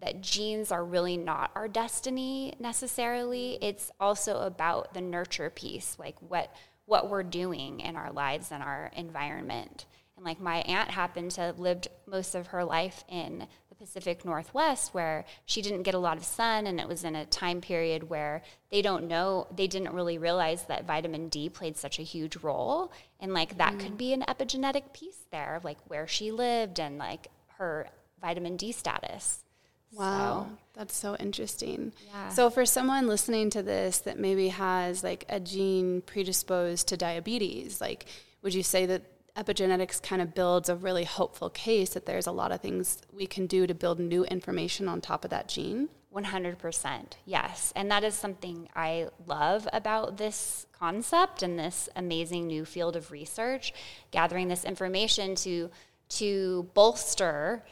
that 0.00 0.22
genes 0.22 0.72
are 0.72 0.84
really 0.84 1.16
not 1.16 1.50
our 1.54 1.68
destiny 1.68 2.54
necessarily. 2.58 3.58
It's 3.60 3.90
also 4.00 4.40
about 4.40 4.94
the 4.94 5.00
nurture 5.00 5.50
piece, 5.50 5.98
like 5.98 6.16
what 6.20 6.54
what 6.90 7.08
we're 7.08 7.22
doing 7.22 7.78
in 7.78 7.94
our 7.94 8.10
lives 8.10 8.50
and 8.50 8.64
our 8.64 8.90
environment. 8.96 9.86
And 10.16 10.24
like 10.24 10.40
my 10.40 10.56
aunt 10.62 10.90
happened 10.90 11.30
to 11.32 11.40
have 11.42 11.60
lived 11.60 11.86
most 12.04 12.34
of 12.34 12.48
her 12.48 12.64
life 12.64 13.04
in 13.08 13.46
the 13.68 13.76
Pacific 13.76 14.24
Northwest 14.24 14.92
where 14.92 15.24
she 15.46 15.62
didn't 15.62 15.84
get 15.84 15.94
a 15.94 16.00
lot 16.00 16.16
of 16.16 16.24
sun 16.24 16.66
and 16.66 16.80
it 16.80 16.88
was 16.88 17.04
in 17.04 17.14
a 17.14 17.24
time 17.24 17.60
period 17.60 18.10
where 18.10 18.42
they 18.72 18.82
don't 18.82 19.06
know 19.06 19.46
they 19.54 19.68
didn't 19.68 19.94
really 19.94 20.18
realize 20.18 20.64
that 20.64 20.84
vitamin 20.84 21.28
D 21.28 21.48
played 21.48 21.76
such 21.76 22.00
a 22.00 22.02
huge 22.02 22.36
role 22.38 22.92
and 23.20 23.32
like 23.32 23.56
that 23.58 23.74
mm. 23.74 23.80
could 23.80 23.96
be 23.96 24.12
an 24.12 24.24
epigenetic 24.26 24.92
piece 24.92 25.20
there 25.30 25.54
of 25.54 25.64
like 25.64 25.78
where 25.86 26.08
she 26.08 26.32
lived 26.32 26.80
and 26.80 26.98
like 26.98 27.28
her 27.58 27.86
vitamin 28.20 28.56
D 28.56 28.72
status. 28.72 29.44
Wow, 29.92 30.46
so. 30.48 30.58
that's 30.74 30.96
so 30.96 31.16
interesting. 31.16 31.92
Yeah. 32.06 32.28
So, 32.28 32.50
for 32.50 32.64
someone 32.64 33.06
listening 33.06 33.50
to 33.50 33.62
this 33.62 33.98
that 34.00 34.18
maybe 34.18 34.48
has 34.48 35.02
like 35.02 35.24
a 35.28 35.40
gene 35.40 36.02
predisposed 36.02 36.88
to 36.88 36.96
diabetes, 36.96 37.80
like, 37.80 38.06
would 38.42 38.54
you 38.54 38.62
say 38.62 38.86
that 38.86 39.02
epigenetics 39.36 40.02
kind 40.02 40.20
of 40.20 40.34
builds 40.34 40.68
a 40.68 40.76
really 40.76 41.04
hopeful 41.04 41.50
case 41.50 41.90
that 41.90 42.06
there's 42.06 42.26
a 42.26 42.32
lot 42.32 42.52
of 42.52 42.60
things 42.60 43.02
we 43.12 43.26
can 43.26 43.46
do 43.46 43.66
to 43.66 43.74
build 43.74 43.98
new 43.98 44.24
information 44.24 44.88
on 44.88 45.00
top 45.00 45.24
of 45.24 45.30
that 45.30 45.48
gene? 45.48 45.88
100%, 46.14 47.04
yes. 47.24 47.72
And 47.76 47.90
that 47.90 48.02
is 48.02 48.14
something 48.14 48.68
I 48.74 49.08
love 49.26 49.68
about 49.72 50.16
this 50.16 50.66
concept 50.76 51.42
and 51.42 51.58
this 51.58 51.88
amazing 51.94 52.48
new 52.48 52.64
field 52.64 52.96
of 52.96 53.12
research, 53.12 53.72
gathering 54.10 54.48
this 54.48 54.64
information 54.64 55.36
to, 55.36 55.70
to 56.08 56.68
bolster 56.74 57.64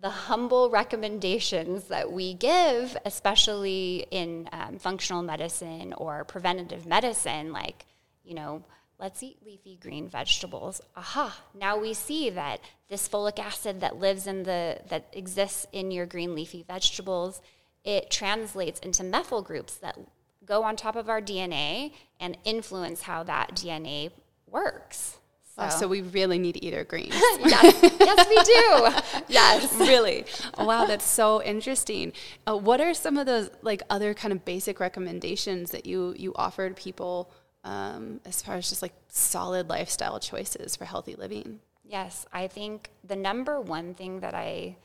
the 0.00 0.10
humble 0.10 0.68
recommendations 0.68 1.84
that 1.84 2.12
we 2.12 2.34
give, 2.34 2.96
especially 3.04 4.06
in 4.10 4.48
um, 4.52 4.78
functional 4.78 5.22
medicine 5.22 5.94
or 5.94 6.24
preventative 6.24 6.86
medicine, 6.86 7.52
like, 7.52 7.86
you 8.22 8.34
know, 8.34 8.62
let's 8.98 9.22
eat 9.22 9.38
leafy 9.44 9.78
green 9.80 10.08
vegetables. 10.08 10.80
Aha, 10.96 11.40
now 11.54 11.78
we 11.78 11.94
see 11.94 12.28
that 12.30 12.60
this 12.88 13.08
folic 13.08 13.38
acid 13.38 13.80
that 13.80 13.96
lives 13.96 14.26
in 14.26 14.42
the, 14.42 14.80
that 14.88 15.06
exists 15.12 15.66
in 15.72 15.90
your 15.90 16.06
green 16.06 16.34
leafy 16.34 16.62
vegetables, 16.62 17.40
it 17.84 18.10
translates 18.10 18.80
into 18.80 19.02
methyl 19.02 19.42
groups 19.42 19.76
that 19.76 19.98
go 20.44 20.62
on 20.62 20.76
top 20.76 20.96
of 20.96 21.08
our 21.08 21.20
DNA 21.20 21.92
and 22.20 22.36
influence 22.44 23.02
how 23.02 23.22
that 23.22 23.54
DNA 23.54 24.10
works. 24.46 25.18
So, 25.58 25.68
so 25.70 25.88
we 25.88 26.02
really 26.02 26.38
need 26.38 26.52
to 26.52 26.64
eat 26.64 26.74
our 26.74 26.84
greens. 26.84 27.14
yes. 27.14 27.80
yes, 27.98 28.28
we 28.28 28.42
do. 28.42 29.22
Yes, 29.28 29.74
really. 29.78 30.24
wow, 30.58 30.84
that's 30.86 31.04
so 31.04 31.42
interesting. 31.42 32.12
Uh, 32.46 32.56
what 32.56 32.80
are 32.80 32.92
some 32.94 33.16
of 33.16 33.26
those 33.26 33.50
like 33.62 33.82
other 33.90 34.14
kind 34.14 34.32
of 34.32 34.44
basic 34.44 34.78
recommendations 34.80 35.70
that 35.70 35.86
you 35.86 36.14
you 36.16 36.32
offered 36.36 36.76
people 36.76 37.30
um, 37.64 38.20
as 38.24 38.42
far 38.42 38.56
as 38.56 38.68
just 38.68 38.82
like 38.82 38.92
solid 39.08 39.68
lifestyle 39.68 40.20
choices 40.20 40.76
for 40.76 40.84
healthy 40.84 41.14
living? 41.16 41.60
Yes, 41.84 42.26
I 42.32 42.48
think 42.48 42.90
the 43.02 43.16
number 43.16 43.60
one 43.60 43.94
thing 43.94 44.20
that 44.20 44.34
I 44.34 44.76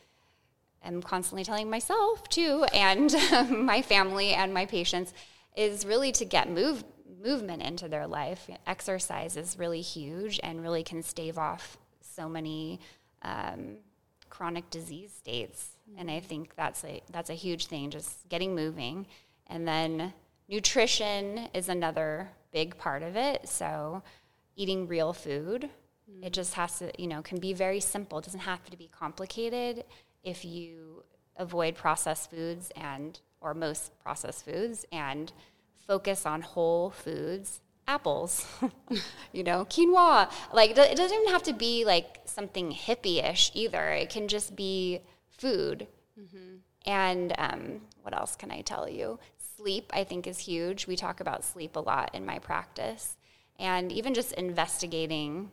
am 0.83 1.01
constantly 1.01 1.43
telling 1.43 1.69
myself 1.69 2.27
too, 2.29 2.65
and 2.73 3.13
my 3.49 3.81
family 3.81 4.33
and 4.33 4.53
my 4.53 4.65
patients, 4.65 5.13
is 5.55 5.85
really 5.85 6.11
to 6.13 6.25
get 6.25 6.49
moved 6.49 6.85
movement 7.21 7.61
into 7.61 7.87
their 7.87 8.07
life. 8.07 8.49
Exercise 8.65 9.37
is 9.37 9.57
really 9.57 9.81
huge 9.81 10.39
and 10.43 10.61
really 10.61 10.83
can 10.83 11.03
stave 11.03 11.37
off 11.37 11.77
so 12.01 12.27
many 12.27 12.79
um, 13.21 13.77
chronic 14.29 14.69
disease 14.69 15.11
states. 15.13 15.77
Mm-hmm. 15.89 16.01
And 16.01 16.11
I 16.11 16.19
think 16.19 16.55
that's 16.55 16.83
a 16.83 17.01
that's 17.11 17.29
a 17.29 17.35
huge 17.35 17.67
thing, 17.67 17.89
just 17.89 18.27
getting 18.29 18.55
moving. 18.55 19.05
And 19.47 19.67
then 19.67 20.13
nutrition 20.49 21.49
is 21.53 21.69
another 21.69 22.29
big 22.51 22.77
part 22.77 23.03
of 23.03 23.15
it. 23.15 23.47
So 23.47 24.03
eating 24.55 24.87
real 24.87 25.13
food. 25.13 25.69
Mm-hmm. 26.09 26.23
It 26.23 26.33
just 26.33 26.55
has 26.55 26.79
to, 26.79 26.91
you 26.97 27.07
know, 27.07 27.21
can 27.21 27.39
be 27.39 27.53
very 27.53 27.79
simple. 27.79 28.19
It 28.19 28.25
doesn't 28.25 28.41
have 28.41 28.63
to 28.69 28.77
be 28.77 28.89
complicated 28.91 29.85
if 30.23 30.43
you 30.45 31.03
avoid 31.37 31.75
processed 31.75 32.29
foods 32.29 32.71
and 32.75 33.19
or 33.39 33.53
most 33.53 33.97
processed 33.99 34.45
foods 34.45 34.85
and 34.91 35.31
focus 35.91 36.25
on 36.25 36.39
whole 36.39 36.89
foods, 36.89 37.59
apples, 37.85 38.47
you 39.33 39.43
know, 39.43 39.65
quinoa. 39.65 40.31
Like 40.53 40.69
it 40.69 40.95
doesn't 40.95 41.17
even 41.19 41.33
have 41.33 41.43
to 41.43 41.53
be 41.53 41.83
like 41.83 42.19
something 42.23 42.71
hippie-ish 42.71 43.51
either. 43.53 43.89
It 43.89 44.09
can 44.09 44.29
just 44.29 44.55
be 44.55 45.01
food. 45.37 45.87
Mm-hmm. 46.17 46.55
And 46.85 47.33
um, 47.37 47.81
what 48.03 48.15
else 48.15 48.37
can 48.37 48.51
I 48.51 48.61
tell 48.61 48.87
you? 48.87 49.19
Sleep, 49.57 49.91
I 49.93 50.05
think, 50.05 50.27
is 50.27 50.39
huge. 50.39 50.87
We 50.87 50.95
talk 50.95 51.19
about 51.19 51.43
sleep 51.43 51.75
a 51.75 51.81
lot 51.81 52.15
in 52.15 52.25
my 52.25 52.39
practice. 52.39 53.17
And 53.59 53.91
even 53.91 54.13
just 54.13 54.31
investigating 54.31 55.51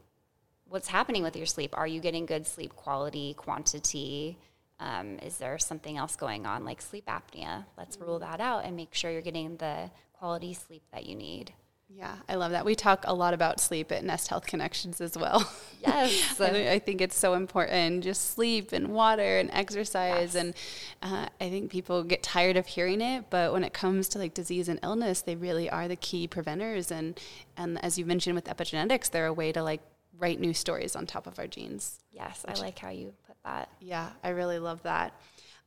what's 0.68 0.86
happening 0.86 1.24
with 1.24 1.34
your 1.34 1.46
sleep. 1.46 1.76
Are 1.76 1.88
you 1.88 2.00
getting 2.00 2.26
good 2.26 2.46
sleep 2.46 2.76
quality, 2.76 3.34
quantity? 3.34 4.38
Um, 4.78 5.18
is 5.18 5.38
there 5.38 5.58
something 5.58 5.96
else 5.96 6.14
going 6.14 6.46
on 6.46 6.64
like 6.64 6.80
sleep 6.80 7.06
apnea? 7.06 7.64
Let's 7.76 7.98
rule 7.98 8.20
that 8.20 8.40
out 8.40 8.64
and 8.64 8.76
make 8.76 8.94
sure 8.94 9.10
you're 9.10 9.20
getting 9.20 9.56
the 9.56 9.90
quality 10.18 10.54
sleep 10.54 10.82
that 10.92 11.06
you 11.06 11.14
need. 11.14 11.52
Yeah, 11.90 12.16
I 12.28 12.34
love 12.34 12.50
that. 12.52 12.66
We 12.66 12.74
talk 12.74 13.04
a 13.06 13.14
lot 13.14 13.32
about 13.32 13.60
sleep 13.60 13.90
at 13.90 14.04
Nest 14.04 14.28
Health 14.28 14.46
Connections 14.46 15.00
as 15.00 15.16
well. 15.16 15.50
Yes. 15.80 16.40
I 16.40 16.80
think 16.80 17.00
it's 17.00 17.16
so 17.16 17.34
important. 17.34 18.02
Just 18.02 18.32
sleep 18.32 18.72
and 18.72 18.88
water 18.88 19.38
and 19.38 19.48
exercise. 19.52 20.34
Yes. 20.34 20.42
And 20.42 20.54
uh, 21.00 21.28
I 21.40 21.48
think 21.50 21.70
people 21.70 22.02
get 22.02 22.20
tired 22.20 22.56
of 22.56 22.66
hearing 22.66 23.00
it, 23.00 23.30
but 23.30 23.52
when 23.52 23.62
it 23.62 23.72
comes 23.72 24.08
to 24.08 24.18
like 24.18 24.34
disease 24.34 24.68
and 24.68 24.80
illness, 24.82 25.22
they 25.22 25.36
really 25.36 25.70
are 25.70 25.86
the 25.86 25.94
key 25.94 26.26
preventers. 26.26 26.90
And, 26.90 27.18
and 27.56 27.82
as 27.82 27.96
you 27.96 28.04
mentioned 28.04 28.34
with 28.34 28.46
epigenetics, 28.46 29.08
they're 29.08 29.26
a 29.26 29.32
way 29.32 29.52
to 29.52 29.62
like 29.62 29.80
write 30.18 30.40
new 30.40 30.52
stories 30.52 30.96
on 30.96 31.06
top 31.06 31.28
of 31.28 31.38
our 31.38 31.46
genes. 31.46 32.00
Yes, 32.10 32.44
I 32.46 32.54
like 32.54 32.80
how 32.80 32.90
you 32.90 33.14
put 33.28 33.36
that. 33.44 33.70
Yeah, 33.80 34.10
I 34.24 34.30
really 34.30 34.58
love 34.58 34.82
that. 34.82 35.14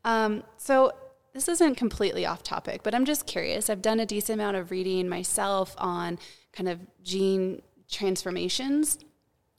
Um, 0.03 0.43
so 0.58 0.91
this 1.33 1.47
isn't 1.47 1.75
completely 1.75 2.25
off 2.25 2.43
topic, 2.43 2.83
but 2.83 2.93
I'm 2.93 3.05
just 3.05 3.25
curious. 3.25 3.69
I've 3.69 3.81
done 3.81 4.00
a 4.00 4.05
decent 4.05 4.39
amount 4.39 4.57
of 4.57 4.71
reading 4.71 5.07
myself 5.07 5.75
on 5.77 6.19
kind 6.51 6.67
of 6.67 6.79
gene 7.03 7.61
transformations. 7.89 8.97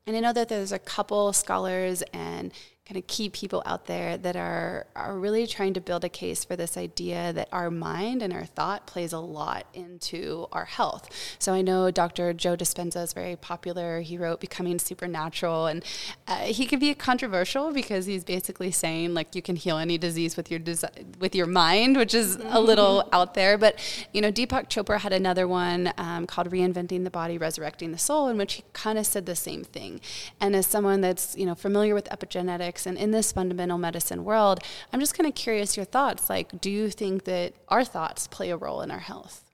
And 0.06 0.16
I 0.16 0.20
know 0.20 0.32
that 0.32 0.48
there's 0.48 0.72
a 0.72 0.78
couple 0.78 1.32
scholars 1.32 2.02
and 2.12 2.52
kind 2.92 3.02
of 3.02 3.06
key 3.06 3.30
people 3.30 3.62
out 3.64 3.86
there 3.86 4.18
that 4.18 4.36
are 4.36 4.84
are 4.94 5.18
really 5.18 5.46
trying 5.46 5.72
to 5.72 5.80
build 5.80 6.04
a 6.04 6.10
case 6.10 6.44
for 6.44 6.56
this 6.56 6.76
idea 6.76 7.32
that 7.32 7.48
our 7.50 7.70
mind 7.70 8.20
and 8.20 8.34
our 8.34 8.44
thought 8.44 8.86
plays 8.86 9.14
a 9.14 9.18
lot 9.18 9.66
into 9.72 10.46
our 10.52 10.66
health. 10.66 11.08
So 11.38 11.54
I 11.54 11.62
know 11.62 11.90
Dr. 11.90 12.34
Joe 12.34 12.54
Dispenza 12.54 13.02
is 13.02 13.14
very 13.14 13.34
popular. 13.34 14.02
He 14.02 14.18
wrote 14.18 14.40
Becoming 14.40 14.78
Supernatural, 14.78 15.68
and 15.68 15.82
uh, 16.28 16.40
he 16.40 16.66
can 16.66 16.78
be 16.78 16.92
controversial 16.94 17.72
because 17.72 18.04
he's 18.04 18.24
basically 18.24 18.70
saying 18.70 19.14
like 19.14 19.34
you 19.34 19.40
can 19.40 19.56
heal 19.56 19.78
any 19.78 19.96
disease 19.96 20.36
with 20.36 20.50
your 20.50 20.60
desi- 20.60 21.18
with 21.18 21.34
your 21.34 21.46
mind, 21.46 21.96
which 21.96 22.12
is 22.12 22.36
a 22.50 22.60
little 22.60 23.08
out 23.10 23.32
there. 23.32 23.56
But 23.56 23.78
you 24.12 24.20
know, 24.20 24.30
Deepak 24.30 24.68
Chopra 24.68 24.98
had 24.98 25.14
another 25.14 25.48
one 25.48 25.94
um, 25.96 26.26
called 26.26 26.50
Reinventing 26.50 27.04
the 27.04 27.10
Body, 27.10 27.38
Resurrecting 27.38 27.90
the 27.90 27.98
Soul, 27.98 28.28
in 28.28 28.36
which 28.36 28.54
he 28.54 28.64
kind 28.74 28.98
of 28.98 29.06
said 29.06 29.24
the 29.24 29.36
same 29.36 29.64
thing. 29.64 30.02
And 30.42 30.54
as 30.54 30.66
someone 30.66 31.00
that's 31.00 31.34
you 31.38 31.46
know 31.46 31.54
familiar 31.54 31.94
with 31.94 32.04
epigenetics 32.10 32.81
and 32.86 32.98
in 32.98 33.10
this 33.10 33.32
fundamental 33.32 33.78
medicine 33.78 34.24
world, 34.24 34.60
I'm 34.92 35.00
just 35.00 35.16
kind 35.16 35.26
of 35.26 35.34
curious 35.34 35.76
your 35.76 35.86
thoughts. 35.86 36.28
Like, 36.28 36.60
do 36.60 36.70
you 36.70 36.90
think 36.90 37.24
that 37.24 37.54
our 37.68 37.84
thoughts 37.84 38.26
play 38.26 38.50
a 38.50 38.56
role 38.56 38.82
in 38.82 38.90
our 38.90 39.00
health? 39.00 39.44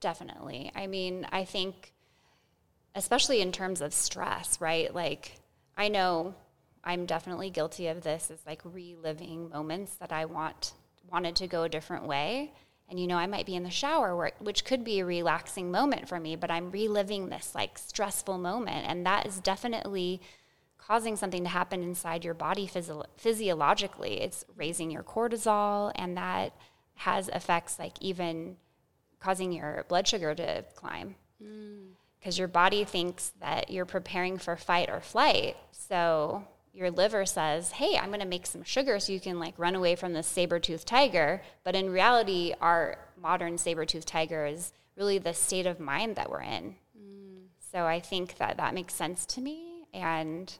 Definitely. 0.00 0.72
I 0.74 0.86
mean, 0.86 1.26
I 1.30 1.44
think, 1.44 1.92
especially 2.94 3.40
in 3.40 3.52
terms 3.52 3.80
of 3.80 3.92
stress, 3.92 4.60
right? 4.60 4.92
Like, 4.94 5.36
I 5.76 5.88
know 5.88 6.34
I'm 6.84 7.06
definitely 7.06 7.50
guilty 7.50 7.86
of 7.88 8.02
this. 8.02 8.30
Is 8.30 8.40
like 8.46 8.60
reliving 8.64 9.48
moments 9.48 9.94
that 9.96 10.12
I 10.12 10.24
want 10.24 10.72
wanted 11.10 11.36
to 11.36 11.46
go 11.46 11.62
a 11.64 11.68
different 11.68 12.06
way. 12.06 12.52
And 12.88 12.98
you 12.98 13.06
know, 13.06 13.16
I 13.16 13.26
might 13.26 13.46
be 13.46 13.54
in 13.54 13.62
the 13.62 13.70
shower, 13.70 14.14
where, 14.14 14.32
which 14.38 14.64
could 14.64 14.84
be 14.84 15.00
a 15.00 15.06
relaxing 15.06 15.70
moment 15.70 16.08
for 16.08 16.20
me, 16.20 16.36
but 16.36 16.50
I'm 16.50 16.70
reliving 16.70 17.28
this 17.28 17.54
like 17.54 17.78
stressful 17.78 18.38
moment, 18.38 18.86
and 18.86 19.06
that 19.06 19.26
is 19.26 19.40
definitely 19.40 20.20
causing 20.86 21.16
something 21.16 21.44
to 21.44 21.48
happen 21.48 21.82
inside 21.82 22.24
your 22.24 22.34
body 22.34 22.66
physio- 22.66 23.04
physiologically. 23.16 24.20
It's 24.20 24.44
raising 24.56 24.90
your 24.90 25.02
cortisol, 25.02 25.92
and 25.94 26.16
that 26.16 26.52
has 26.94 27.28
effects 27.28 27.78
like 27.78 28.00
even 28.00 28.56
causing 29.20 29.52
your 29.52 29.84
blood 29.88 30.06
sugar 30.06 30.34
to 30.34 30.64
climb 30.74 31.14
mm. 31.42 31.86
because 32.18 32.38
your 32.38 32.48
body 32.48 32.84
thinks 32.84 33.32
that 33.40 33.70
you're 33.70 33.86
preparing 33.86 34.36
for 34.36 34.56
fight 34.56 34.90
or 34.90 35.00
flight. 35.00 35.56
So 35.70 36.44
your 36.72 36.90
liver 36.90 37.24
says, 37.26 37.72
"Hey, 37.72 37.96
I'm 37.96 38.08
going 38.08 38.20
to 38.20 38.26
make 38.26 38.46
some 38.46 38.64
sugar 38.64 38.98
so 38.98 39.12
you 39.12 39.20
can 39.20 39.38
like 39.38 39.54
run 39.58 39.74
away 39.74 39.94
from 39.94 40.12
this 40.12 40.26
saber-toothed 40.26 40.86
tiger." 40.86 41.42
But 41.64 41.76
in 41.76 41.90
reality, 41.90 42.54
our 42.60 42.98
modern 43.20 43.58
saber-toothed 43.58 44.08
tiger 44.08 44.46
is 44.46 44.72
really 44.96 45.18
the 45.18 45.34
state 45.34 45.66
of 45.66 45.80
mind 45.80 46.16
that 46.16 46.30
we're 46.30 46.42
in. 46.42 46.76
Mm. 46.98 47.44
So 47.72 47.86
I 47.86 48.00
think 48.00 48.38
that 48.38 48.56
that 48.56 48.74
makes 48.74 48.94
sense 48.94 49.24
to 49.26 49.40
me 49.40 49.86
and 49.94 50.52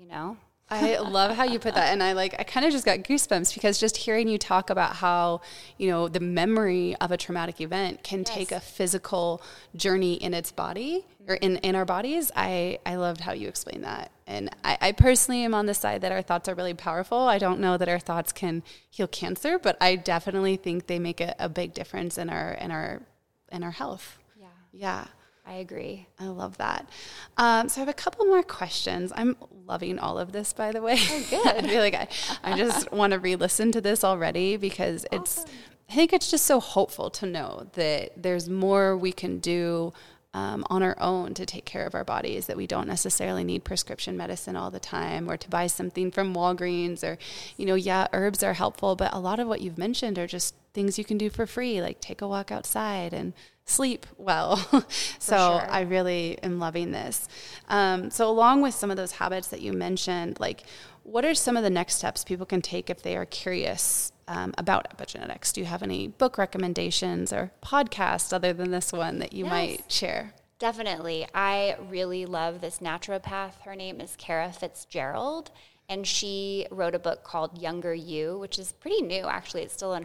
you 0.00 0.08
know, 0.08 0.36
I 0.70 0.98
love 0.98 1.36
how 1.36 1.44
you 1.44 1.58
put 1.58 1.74
that. 1.74 1.92
And 1.92 2.02
I 2.02 2.12
like, 2.12 2.36
I 2.38 2.44
kind 2.44 2.64
of 2.64 2.72
just 2.72 2.84
got 2.84 3.00
goosebumps 3.00 3.52
because 3.54 3.78
just 3.78 3.96
hearing 3.96 4.28
you 4.28 4.38
talk 4.38 4.70
about 4.70 4.96
how, 4.96 5.40
you 5.78 5.90
know, 5.90 6.08
the 6.08 6.20
memory 6.20 6.94
of 7.00 7.10
a 7.10 7.16
traumatic 7.16 7.60
event 7.60 8.04
can 8.04 8.20
yes. 8.20 8.28
take 8.28 8.52
a 8.52 8.60
physical 8.60 9.42
journey 9.74 10.14
in 10.14 10.32
its 10.32 10.52
body 10.52 11.04
or 11.26 11.34
in, 11.34 11.56
in 11.58 11.74
our 11.74 11.84
bodies. 11.84 12.30
I, 12.36 12.78
I 12.86 12.96
loved 12.96 13.20
how 13.20 13.32
you 13.32 13.48
explained 13.48 13.82
that. 13.84 14.12
And 14.28 14.48
I, 14.62 14.78
I 14.80 14.92
personally 14.92 15.44
am 15.44 15.54
on 15.54 15.66
the 15.66 15.74
side 15.74 16.02
that 16.02 16.12
our 16.12 16.22
thoughts 16.22 16.48
are 16.48 16.54
really 16.54 16.74
powerful. 16.74 17.18
I 17.18 17.38
don't 17.38 17.58
know 17.58 17.76
that 17.76 17.88
our 17.88 17.98
thoughts 17.98 18.32
can 18.32 18.62
heal 18.88 19.08
cancer, 19.08 19.58
but 19.58 19.76
I 19.80 19.96
definitely 19.96 20.56
think 20.56 20.86
they 20.86 21.00
make 21.00 21.20
a, 21.20 21.34
a 21.40 21.48
big 21.48 21.74
difference 21.74 22.16
in 22.16 22.30
our, 22.30 22.52
in 22.52 22.70
our, 22.70 23.02
in 23.50 23.64
our 23.64 23.72
health. 23.72 24.18
Yeah. 24.38 24.46
Yeah. 24.72 25.04
I 25.50 25.54
agree. 25.54 26.06
I 26.20 26.26
love 26.26 26.58
that. 26.58 26.88
Um, 27.36 27.68
so 27.68 27.80
I 27.80 27.82
have 27.82 27.88
a 27.88 27.92
couple 27.92 28.24
more 28.24 28.44
questions. 28.44 29.12
I'm 29.16 29.36
loving 29.66 29.98
all 29.98 30.16
of 30.16 30.30
this, 30.30 30.52
by 30.52 30.70
the 30.70 30.80
way. 30.80 30.96
Oh, 30.96 31.26
good. 31.30 31.64
I 31.64 31.68
feel 31.68 31.80
like 31.80 31.94
I, 31.94 32.06
I 32.44 32.56
just 32.56 32.92
want 32.92 33.14
to 33.14 33.18
re-listen 33.18 33.72
to 33.72 33.80
this 33.80 34.04
already 34.04 34.56
because 34.56 35.04
awesome. 35.06 35.22
it's. 35.22 35.44
I 35.90 35.94
think 35.94 36.12
it's 36.12 36.30
just 36.30 36.46
so 36.46 36.60
hopeful 36.60 37.10
to 37.10 37.26
know 37.26 37.66
that 37.72 38.22
there's 38.22 38.48
more 38.48 38.96
we 38.96 39.10
can 39.10 39.40
do 39.40 39.92
um, 40.34 40.64
on 40.70 40.84
our 40.84 40.96
own 41.00 41.34
to 41.34 41.44
take 41.44 41.64
care 41.64 41.84
of 41.84 41.96
our 41.96 42.04
bodies, 42.04 42.46
that 42.46 42.56
we 42.56 42.68
don't 42.68 42.86
necessarily 42.86 43.42
need 43.42 43.64
prescription 43.64 44.16
medicine 44.16 44.54
all 44.54 44.70
the 44.70 44.78
time 44.78 45.28
or 45.28 45.36
to 45.36 45.48
buy 45.50 45.66
something 45.66 46.12
from 46.12 46.32
Walgreens 46.32 47.02
or, 47.02 47.18
you 47.56 47.66
know, 47.66 47.74
yeah, 47.74 48.06
herbs 48.12 48.44
are 48.44 48.54
helpful, 48.54 48.94
but 48.94 49.12
a 49.12 49.18
lot 49.18 49.40
of 49.40 49.48
what 49.48 49.62
you've 49.62 49.78
mentioned 49.78 50.16
are 50.16 50.28
just 50.28 50.54
things 50.72 50.98
you 50.98 51.04
can 51.04 51.18
do 51.18 51.30
for 51.30 51.46
free, 51.46 51.80
like 51.80 52.00
take 52.00 52.22
a 52.22 52.28
walk 52.28 52.50
outside 52.52 53.12
and 53.12 53.32
sleep 53.64 54.06
well. 54.18 54.56
so 55.18 55.36
sure. 55.36 55.70
I 55.70 55.82
really 55.82 56.38
am 56.42 56.58
loving 56.58 56.90
this. 56.92 57.28
Um, 57.68 58.10
so, 58.10 58.28
along 58.28 58.62
with 58.62 58.74
some 58.74 58.90
of 58.90 58.96
those 58.96 59.12
habits 59.12 59.48
that 59.48 59.60
you 59.60 59.72
mentioned, 59.72 60.38
like 60.40 60.64
what 61.02 61.24
are 61.24 61.34
some 61.34 61.56
of 61.56 61.62
the 61.62 61.70
next 61.70 61.96
steps 61.96 62.24
people 62.24 62.46
can 62.46 62.62
take 62.62 62.90
if 62.90 63.02
they 63.02 63.16
are 63.16 63.26
curious 63.26 64.12
um, 64.28 64.54
about 64.58 64.96
epigenetics? 64.96 65.52
Do 65.52 65.60
you 65.60 65.66
have 65.66 65.82
any 65.82 66.08
book 66.08 66.38
recommendations 66.38 67.32
or 67.32 67.50
podcasts 67.62 68.32
other 68.32 68.52
than 68.52 68.70
this 68.70 68.92
one 68.92 69.18
that 69.18 69.32
you 69.32 69.44
yes. 69.44 69.50
might 69.50 69.84
share? 69.88 70.34
Definitely. 70.58 71.26
I 71.34 71.76
really 71.88 72.26
love 72.26 72.60
this 72.60 72.78
naturopath. 72.78 73.60
Her 73.64 73.74
name 73.74 74.00
is 74.00 74.14
Kara 74.18 74.52
Fitzgerald, 74.52 75.50
and 75.88 76.06
she 76.06 76.66
wrote 76.70 76.94
a 76.94 76.98
book 76.98 77.24
called 77.24 77.60
Younger 77.60 77.94
You, 77.94 78.38
which 78.38 78.58
is 78.58 78.72
pretty 78.72 79.00
new, 79.00 79.24
actually. 79.24 79.62
It's 79.62 79.74
still 79.74 79.94
in 79.94 80.04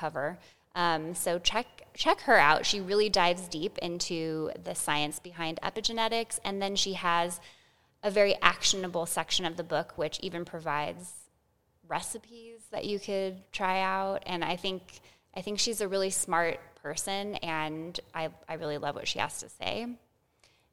hardcover. 0.00 0.36
Um, 0.74 1.14
so 1.14 1.38
check 1.38 1.66
check 1.94 2.20
her 2.22 2.38
out. 2.38 2.64
She 2.64 2.80
really 2.80 3.08
dives 3.08 3.48
deep 3.48 3.76
into 3.78 4.50
the 4.62 4.74
science 4.74 5.18
behind 5.18 5.58
epigenetics, 5.62 6.38
and 6.44 6.62
then 6.62 6.76
she 6.76 6.94
has 6.94 7.40
a 8.02 8.10
very 8.10 8.36
actionable 8.40 9.06
section 9.06 9.44
of 9.44 9.56
the 9.56 9.64
book, 9.64 9.92
which 9.96 10.20
even 10.20 10.44
provides 10.44 11.12
recipes 11.88 12.60
that 12.70 12.84
you 12.84 12.98
could 12.98 13.42
try 13.52 13.80
out. 13.80 14.22
And 14.26 14.44
I 14.44 14.56
think 14.56 15.00
I 15.34 15.42
think 15.42 15.58
she's 15.58 15.80
a 15.80 15.88
really 15.88 16.10
smart 16.10 16.60
person, 16.82 17.34
and 17.36 17.98
I 18.14 18.28
I 18.48 18.54
really 18.54 18.78
love 18.78 18.94
what 18.94 19.08
she 19.08 19.18
has 19.18 19.40
to 19.40 19.48
say. 19.48 19.86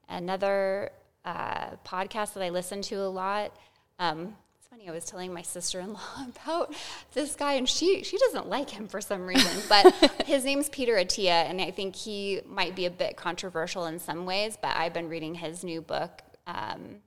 Another 0.07 0.91
uh, 1.25 1.71
podcast 1.85 2.33
that 2.35 2.43
I 2.43 2.49
listen 2.49 2.81
to 2.83 2.95
a 2.95 3.09
lot. 3.09 3.53
Um, 3.99 4.35
funny. 4.77 4.89
I 4.89 4.93
was 4.93 5.05
telling 5.05 5.33
my 5.33 5.41
sister-in-law 5.41 6.27
about 6.43 6.73
this 7.13 7.35
guy, 7.35 7.53
and 7.53 7.67
she 7.67 8.03
she 8.03 8.17
doesn't 8.17 8.47
like 8.47 8.69
him 8.69 8.87
for 8.87 9.01
some 9.01 9.25
reason. 9.25 9.63
But 9.69 9.93
his 10.25 10.45
name's 10.45 10.69
Peter 10.69 10.93
Attia, 10.93 11.49
and 11.49 11.61
I 11.61 11.71
think 11.71 11.95
he 11.95 12.41
might 12.45 12.75
be 12.75 12.85
a 12.85 12.91
bit 12.91 13.17
controversial 13.17 13.85
in 13.85 13.99
some 13.99 14.25
ways. 14.25 14.57
But 14.61 14.75
I've 14.75 14.93
been 14.93 15.09
reading 15.09 15.35
his 15.35 15.63
new 15.63 15.81
book. 15.81 16.21
Um, 16.45 17.01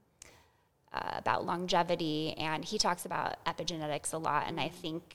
uh, 0.93 1.13
about 1.19 1.47
longevity, 1.47 2.35
and 2.37 2.65
he 2.65 2.77
talks 2.77 3.05
about 3.05 3.43
epigenetics 3.45 4.13
a 4.13 4.19
lot. 4.19 4.49
And 4.49 4.59
I 4.59 4.69
think 4.69 5.15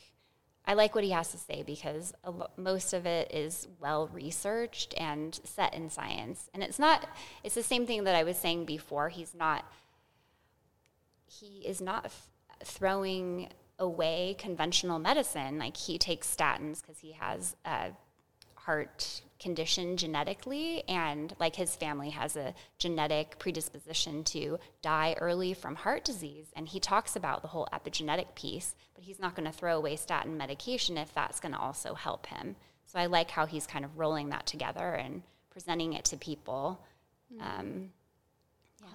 I 0.64 0.74
like 0.74 0.96
what 0.96 1.04
he 1.04 1.10
has 1.10 1.32
to 1.32 1.38
say 1.38 1.64
because 1.64 2.14
lo- 2.26 2.48
most 2.56 2.94
of 2.94 3.06
it 3.06 3.30
is 3.34 3.68
well 3.82 4.08
researched 4.08 4.94
and 4.96 5.38
set 5.44 5.74
in 5.74 5.90
science. 5.90 6.50
And 6.54 6.64
it's 6.64 6.80
not, 6.80 7.10
it's 7.44 7.56
the 7.56 7.62
same 7.62 7.86
thing 7.86 8.06
that 8.06 8.16
I 8.16 8.24
was 8.24 8.38
saying 8.38 8.64
before. 8.64 9.10
He's 9.10 9.36
not, 9.36 9.70
he 11.28 11.64
is 11.66 11.82
not 11.82 12.10
throwing 12.64 13.50
away 13.80 14.36
conventional 14.40 15.00
medicine. 15.00 15.58
Like 15.60 15.78
he 15.78 15.98
takes 15.98 16.34
statins 16.34 16.82
because 16.82 17.00
he 17.00 17.14
has 17.14 17.56
a 17.66 17.92
heart 18.56 19.22
condition 19.40 19.96
genetically, 19.98 20.84
and 20.88 21.36
like 21.40 21.56
his 21.56 21.76
family 21.76 22.10
has 22.10 22.36
a 22.36 22.54
genetic 22.80 23.38
predisposition 23.38 24.24
to 24.24 24.58
die 24.82 25.16
early 25.20 25.54
from 25.54 25.76
heart 25.76 26.04
disease. 26.04 26.48
And 26.56 26.68
he 26.68 26.80
talks 26.80 27.16
about 27.16 27.42
the 27.42 27.50
whole 27.50 27.68
epigenetic 27.74 28.34
piece, 28.36 28.76
but 28.96 29.04
he's 29.04 29.20
not 29.20 29.36
going 29.36 29.46
to 29.46 29.56
throw 29.56 29.78
away 29.78 29.98
statin 29.98 30.38
medication 30.38 30.98
if 30.98 31.14
that's 31.14 31.40
going 31.40 31.54
to 31.54 31.60
also 31.60 31.94
help 31.94 32.26
him. 32.28 32.56
So 32.86 32.98
I 32.98 33.08
like 33.08 33.30
how 33.30 33.46
he's 33.46 33.68
kind 33.68 33.86
of 33.86 33.98
rolling 33.98 34.30
that 34.30 34.46
together 34.46 34.94
and 34.94 35.22
presenting 35.50 35.94
it 35.94 36.06
to 36.06 36.18
people. 36.18 36.82
Um, 37.42 37.92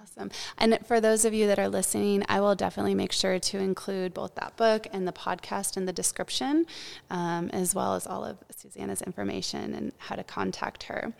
Awesome. 0.01 0.31
And 0.57 0.79
for 0.87 0.99
those 0.99 1.25
of 1.25 1.33
you 1.33 1.45
that 1.47 1.59
are 1.59 1.69
listening, 1.69 2.23
I 2.27 2.39
will 2.39 2.55
definitely 2.55 2.95
make 2.95 3.11
sure 3.11 3.37
to 3.37 3.59
include 3.59 4.15
both 4.15 4.33
that 4.35 4.55
book 4.57 4.87
and 4.91 5.07
the 5.07 5.11
podcast 5.11 5.77
in 5.77 5.85
the 5.85 5.93
description, 5.93 6.65
um, 7.11 7.51
as 7.53 7.75
well 7.75 7.93
as 7.93 8.07
all 8.07 8.25
of 8.25 8.37
Susannah's 8.49 9.03
information 9.03 9.75
and 9.75 9.91
how 9.97 10.15
to 10.15 10.23
contact 10.23 10.83
her. 10.83 11.13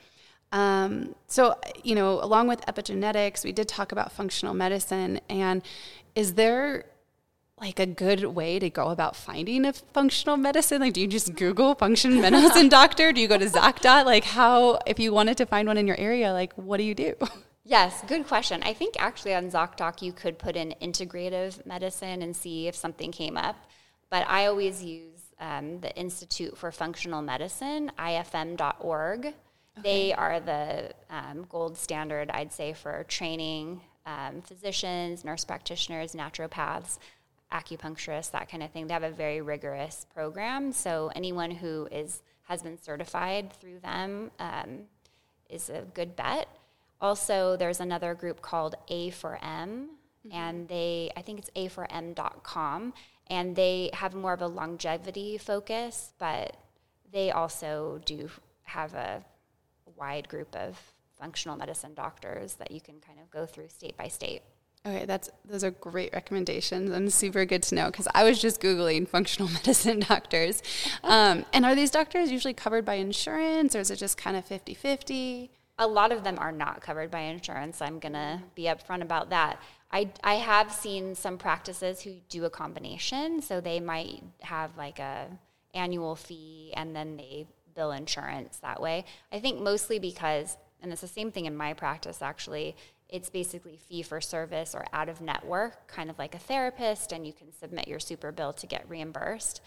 Um, 0.52 1.14
so, 1.28 1.60
you 1.84 1.94
know, 1.94 2.24
along 2.24 2.48
with 2.48 2.66
epigenetics, 2.66 3.44
we 3.44 3.52
did 3.52 3.68
talk 3.68 3.92
about 3.92 4.12
functional 4.12 4.56
medicine. 4.56 5.20
And 5.30 5.62
is 6.16 6.34
there 6.34 6.86
like 7.60 7.80
a 7.80 7.86
good 7.86 8.24
way 8.24 8.58
to 8.58 8.70
go 8.72 8.88
about 8.88 9.16
finding 9.16 9.64
a 9.66 9.74
functional 9.74 10.38
medicine? 10.38 10.82
Like, 10.82 10.94
do 10.94 11.02
you 11.02 11.08
just 11.08 11.36
Google 11.36 11.76
functional 11.76 12.20
medicine 12.32 12.68
doctor? 12.68 13.14
Do 13.14 13.22
you 13.22 13.28
go 13.28 13.38
to 13.38 13.46
ZocDoc? 13.46 14.06
Like, 14.06 14.24
how, 14.24 14.80
if 14.88 14.98
you 15.00 15.14
wanted 15.14 15.38
to 15.38 15.46
find 15.46 15.68
one 15.68 15.78
in 15.78 15.86
your 15.86 16.00
area, 16.00 16.34
like, 16.34 16.54
what 16.54 16.78
do 16.78 16.84
you 16.84 16.96
do? 16.96 17.14
Yes, 17.64 18.02
good 18.08 18.28
question. 18.28 18.64
I 18.64 18.74
think 18.74 18.96
actually 18.98 19.36
on 19.36 19.52
ZocDoc 19.52 20.02
you 20.02 20.14
could 20.14 20.40
put 20.40 20.56
in 20.56 20.74
integrative 20.82 21.64
medicine 21.66 22.24
and 22.24 22.36
see 22.36 22.68
if 22.68 22.76
something 22.76 23.12
came 23.12 23.38
up. 23.38 23.56
But 24.10 24.28
I 24.28 24.48
always 24.48 24.84
use 24.84 25.20
um, 25.40 25.80
the 25.80 25.96
Institute 25.96 26.58
for 26.58 26.72
Functional 26.72 27.22
Medicine, 27.22 27.92
ifm.org. 28.00 29.26
Okay. 29.28 29.36
They 29.84 30.14
are 30.14 30.40
the 30.40 30.92
um, 31.10 31.46
gold 31.50 31.78
standard, 31.78 32.32
I'd 32.32 32.52
say, 32.52 32.74
for 32.74 33.06
training 33.08 33.82
um, 34.06 34.42
physicians, 34.42 35.24
nurse 35.24 35.46
practitioners, 35.46 36.14
naturopaths, 36.14 36.98
acupuncturists, 37.54 38.32
that 38.32 38.50
kind 38.50 38.64
of 38.64 38.72
thing. 38.72 38.88
They 38.88 38.94
have 38.94 39.04
a 39.04 39.12
very 39.12 39.42
rigorous 39.42 40.06
program. 40.14 40.72
So 40.72 41.12
anyone 41.16 41.52
who 41.52 41.88
is 41.92 42.22
has 42.44 42.64
been 42.64 42.78
certified 42.78 43.54
through 43.54 43.80
them 43.80 44.32
um, 44.40 44.82
is 45.50 45.70
a 45.70 45.86
good 45.94 46.16
bet. 46.16 46.48
Also, 47.02 47.58
there's 47.58 47.80
another 47.80 48.14
group 48.14 48.42
called 48.42 48.76
A4M, 48.90 49.42
mm-hmm. 49.42 50.32
and 50.32 50.68
they, 50.68 51.12
I 51.18 51.22
think 51.22 51.40
it's 51.40 51.50
A4M.com, 51.56 52.94
and 53.28 53.56
they 53.56 53.90
have 53.94 54.14
more 54.14 54.34
of 54.34 54.42
a 54.42 54.48
longevity 54.48 55.38
focus, 55.38 56.14
but 56.20 56.58
they 57.12 57.32
also 57.32 58.00
do 58.06 58.30
have 58.64 58.94
a 58.94 59.24
wide 59.98 60.30
group 60.30 60.56
of 60.56 60.80
functional 61.20 61.58
medicine 61.58 61.94
doctors 61.94 62.56
that 62.56 62.72
you 62.72 62.82
can 62.82 62.96
kind 63.00 63.20
of 63.20 63.30
go 63.30 63.46
through 63.46 63.70
state 63.70 63.98
by 63.98 64.08
state. 64.08 64.42
Okay, 64.84 65.06
that's 65.06 65.30
those 65.46 65.64
are 65.64 65.70
great 65.70 66.12
recommendations 66.12 66.90
and 66.90 67.14
super 67.14 67.46
good 67.46 67.62
to 67.64 67.76
know 67.76 67.86
because 67.86 68.08
I 68.16 68.24
was 68.24 68.42
just 68.42 68.60
googling 68.60 69.08
functional 69.08 69.50
medicine 69.54 70.00
doctors. 70.02 70.64
Um, 71.04 71.46
and 71.52 71.66
are 71.66 71.76
these 71.76 71.92
doctors 71.92 72.32
usually 72.32 72.54
covered 72.54 72.86
by 72.86 72.96
insurance 72.96 73.76
or 73.76 73.80
is 73.80 73.92
it 73.92 73.96
just 73.98 74.18
kind 74.18 74.38
of 74.38 74.48
50-50? 74.48 75.50
A 75.82 75.88
lot 75.88 76.12
of 76.12 76.24
them 76.24 76.38
are 76.38 76.52
not 76.52 76.80
covered 76.80 77.10
by 77.10 77.22
insurance. 77.22 77.82
I'm 77.82 77.98
going 77.98 78.14
to 78.14 78.40
be 78.54 78.66
upfront 78.66 79.02
about 79.02 79.32
that. 79.32 79.60
I, 79.92 80.12
I 80.24 80.36
have 80.36 80.72
seen 80.72 81.16
some 81.16 81.40
practices 81.40 82.02
who 82.02 82.18
do 82.30 82.46
a 82.46 82.52
combination. 82.52 83.42
So 83.42 83.60
they 83.60 83.80
might 83.80 84.24
have 84.42 84.78
like 84.78 85.00
a 85.00 85.28
annual 85.74 86.16
fee 86.16 86.72
and 86.76 86.96
then 86.96 87.18
they 87.18 87.48
bill 87.74 87.92
insurance 87.94 88.58
that 88.60 88.80
way. 88.80 89.06
I 89.32 89.40
think 89.40 89.60
mostly 89.60 89.98
because, 89.98 90.56
and 90.84 90.92
it's 90.92 91.02
the 91.02 91.08
same 91.08 91.32
thing 91.32 91.46
in 91.46 91.58
my 91.58 91.74
practice 91.74 92.22
actually, 92.22 92.76
it's 93.10 93.32
basically 93.32 93.78
fee 93.90 94.04
for 94.04 94.22
service 94.22 94.76
or 94.76 94.86
out 94.94 95.10
of 95.10 95.20
network, 95.20 95.88
kind 95.88 96.12
of 96.12 96.20
like 96.20 96.36
a 96.36 96.40
therapist, 96.40 97.12
and 97.12 97.26
you 97.26 97.34
can 97.34 97.52
submit 97.52 97.88
your 97.88 98.00
super 98.00 98.32
bill 98.32 98.54
to 98.54 98.68
get 98.68 98.88
reimbursed. 98.88 99.62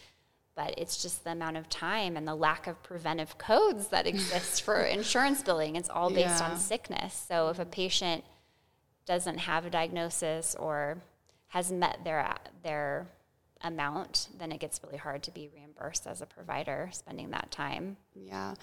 But 0.57 0.75
it's 0.79 1.03
just 1.03 1.25
the 1.25 1.31
amount 1.33 1.57
of 1.57 1.69
time 1.69 2.17
and 2.17 2.27
the 2.29 2.35
lack 2.35 2.67
of 2.67 2.83
preventive 2.83 3.37
codes 3.39 3.89
that 3.89 4.07
exist 4.07 4.63
for 4.63 4.81
insurance 4.83 5.43
billing. 5.43 5.77
It's 5.77 5.89
all 5.91 6.11
based 6.11 6.41
Yeah. 6.41 6.51
on 6.51 6.59
sickness. 6.59 7.25
So 7.29 7.49
if 7.49 7.59
a 7.59 7.65
patient 7.65 8.25
doesn't 9.07 9.39
have 9.39 9.67
a 9.67 9.71
diagnosis 9.71 10.55
or 10.55 10.99
has 11.49 11.71
met 11.73 11.99
their 12.05 12.35
their 12.63 13.07
amount, 13.63 14.29
then 14.39 14.53
it 14.53 14.61
gets 14.61 14.81
really 14.85 14.99
hard 14.99 15.23
to 15.23 15.31
be 15.31 15.49
reimbursed 15.55 16.07
as 16.07 16.21
a 16.21 16.27
provider 16.27 16.89
spending 16.93 17.31
that 17.31 17.51
time. 17.51 17.97
Yeah. 18.15 18.55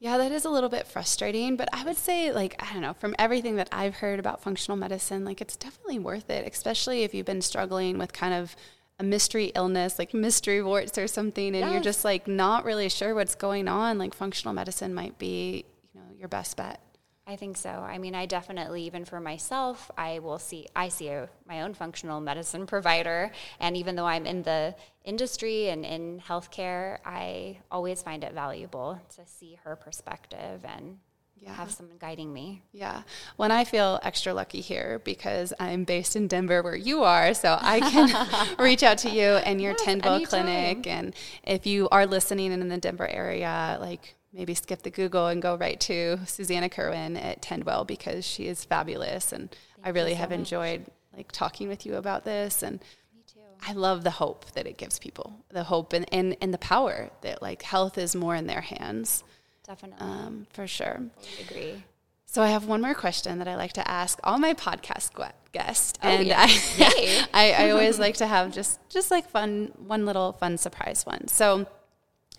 Yeah, 0.00 0.18
that 0.18 0.32
is 0.32 0.44
a 0.44 0.50
little 0.50 0.68
bit 0.68 0.88
frustrating, 0.88 1.54
but 1.54 1.68
I 1.72 1.84
would 1.84 1.96
say, 1.96 2.32
like, 2.32 2.60
I 2.60 2.72
don't 2.72 2.82
know, 2.82 2.92
from 2.94 3.14
everything 3.20 3.54
that 3.56 3.68
I've 3.70 3.94
heard 3.96 4.18
about 4.18 4.42
functional 4.42 4.76
medicine, 4.76 5.24
like, 5.24 5.40
it's 5.40 5.54
definitely 5.54 6.00
worth 6.00 6.28
it, 6.28 6.44
especially 6.52 7.04
if 7.04 7.14
you've 7.14 7.24
been 7.26 7.40
struggling 7.40 7.98
with 7.98 8.12
kind 8.12 8.34
of 8.34 8.56
a 8.98 9.04
mystery 9.04 9.52
illness, 9.54 9.98
like 9.98 10.14
mystery 10.14 10.62
warts 10.62 10.96
or 10.98 11.06
something, 11.06 11.54
and 11.56 11.72
you're 11.72 11.82
just 11.82 12.04
like 12.04 12.28
not 12.28 12.64
really 12.64 12.88
sure 12.88 13.14
what's 13.14 13.34
going 13.34 13.68
on. 13.68 13.98
Like, 13.98 14.14
functional 14.14 14.54
medicine 14.54 14.94
might 14.94 15.18
be, 15.18 15.64
you 15.92 16.00
know, 16.00 16.06
your 16.16 16.28
best 16.28 16.56
bet. 16.56 16.80
I 17.24 17.36
think 17.36 17.56
so. 17.56 17.70
I 17.70 17.98
mean, 17.98 18.16
I 18.16 18.26
definitely, 18.26 18.82
even 18.82 19.04
for 19.04 19.20
myself, 19.20 19.90
I 19.96 20.18
will 20.18 20.40
see, 20.40 20.66
I 20.74 20.88
see 20.88 21.08
a, 21.08 21.28
my 21.46 21.62
own 21.62 21.72
functional 21.72 22.20
medicine 22.20 22.66
provider. 22.74 23.30
And 23.60 23.76
even 23.76 23.94
though 23.94 24.06
I'm 24.06 24.26
in 24.26 24.42
the 24.42 24.74
industry 25.04 25.68
and 25.68 25.84
in 25.84 26.20
healthcare, 26.20 26.98
I 27.04 27.58
always 27.70 28.02
find 28.02 28.24
it 28.24 28.34
valuable 28.34 29.00
to 29.16 29.26
see 29.26 29.58
her 29.62 29.76
perspective 29.76 30.64
and 30.64 30.98
Yeah. 31.44 31.54
have 31.54 31.70
someone 31.72 31.96
guiding 31.98 32.32
me. 32.32 32.62
Yeah. 32.72 33.02
When 33.36 33.50
I 33.50 33.64
feel 33.64 33.98
extra 34.02 34.32
lucky 34.32 34.60
here 34.60 35.00
because 35.04 35.52
I'm 35.58 35.84
based 35.84 36.14
in 36.16 36.28
Denver 36.28 36.62
where 36.62 36.76
you 36.76 37.02
are, 37.02 37.34
so 37.34 37.58
I 37.60 37.80
can 37.80 38.56
reach 38.58 38.82
out 38.82 38.98
to 38.98 39.10
you 39.10 39.22
and 39.22 39.60
your 39.60 39.74
Yes, 39.78 40.28
clinic. 40.28 40.86
And 40.86 41.14
if 41.44 41.66
you 41.66 41.88
are 41.90 42.06
listening 42.06 42.52
in 42.52 42.68
the 42.68 42.78
Denver 42.78 43.08
area, 43.08 43.76
like 43.80 44.14
maybe 44.32 44.54
skip 44.54 44.82
the 44.82 44.90
Google 44.90 45.26
and 45.26 45.42
go 45.42 45.56
right 45.56 45.78
to 45.80 46.18
Susannah 46.26 46.68
Kerwin 46.68 47.16
at 47.16 47.42
Tendwell 47.42 47.86
because 47.86 48.24
she 48.24 48.46
is 48.46 48.64
fabulous. 48.64 49.32
And 49.32 49.54
I 49.84 49.90
really 49.90 50.12
so 50.12 50.18
have 50.18 50.30
much. 50.30 50.38
enjoyed 50.38 50.86
like 51.16 51.32
talking 51.32 51.68
with 51.68 51.84
you 51.84 51.96
about 51.96 52.24
this. 52.24 52.62
And 52.62 52.80
Me 53.14 53.22
too. 53.26 53.40
I 53.66 53.72
love 53.72 54.04
the 54.04 54.10
hope 54.10 54.50
that 54.52 54.66
it 54.66 54.78
gives 54.78 54.98
people, 54.98 55.44
the 55.50 55.64
hope 55.64 55.92
and, 55.92 56.06
and, 56.12 56.36
and 56.40 56.54
the 56.54 56.58
power 56.58 57.10
that 57.22 57.42
like 57.42 57.62
health 57.62 57.98
is 57.98 58.14
more 58.14 58.34
in 58.36 58.46
their 58.46 58.62
hands, 58.62 59.22
Definitely. 59.66 60.06
um, 60.06 60.46
for 60.52 60.66
sure. 60.66 61.02
Agree. 61.40 61.84
So 62.26 62.42
I 62.42 62.48
have 62.48 62.64
one 62.66 62.80
more 62.80 62.94
question 62.94 63.38
that 63.38 63.48
I 63.48 63.56
like 63.56 63.74
to 63.74 63.86
ask 63.88 64.18
all 64.24 64.38
my 64.38 64.54
podcast 64.54 65.12
gu- 65.12 65.24
guests, 65.52 65.98
Oh, 66.02 66.08
and 66.08 66.26
yeah. 66.26 66.46
I, 66.48 67.26
I, 67.34 67.52
I 67.66 67.70
always 67.70 67.98
like 68.04 68.16
to 68.16 68.26
have 68.26 68.52
just 68.52 68.78
just 68.88 69.10
like 69.10 69.28
fun, 69.28 69.72
one 69.86 70.06
little 70.06 70.32
fun 70.32 70.56
surprise 70.58 71.04
one. 71.04 71.28
So 71.28 71.66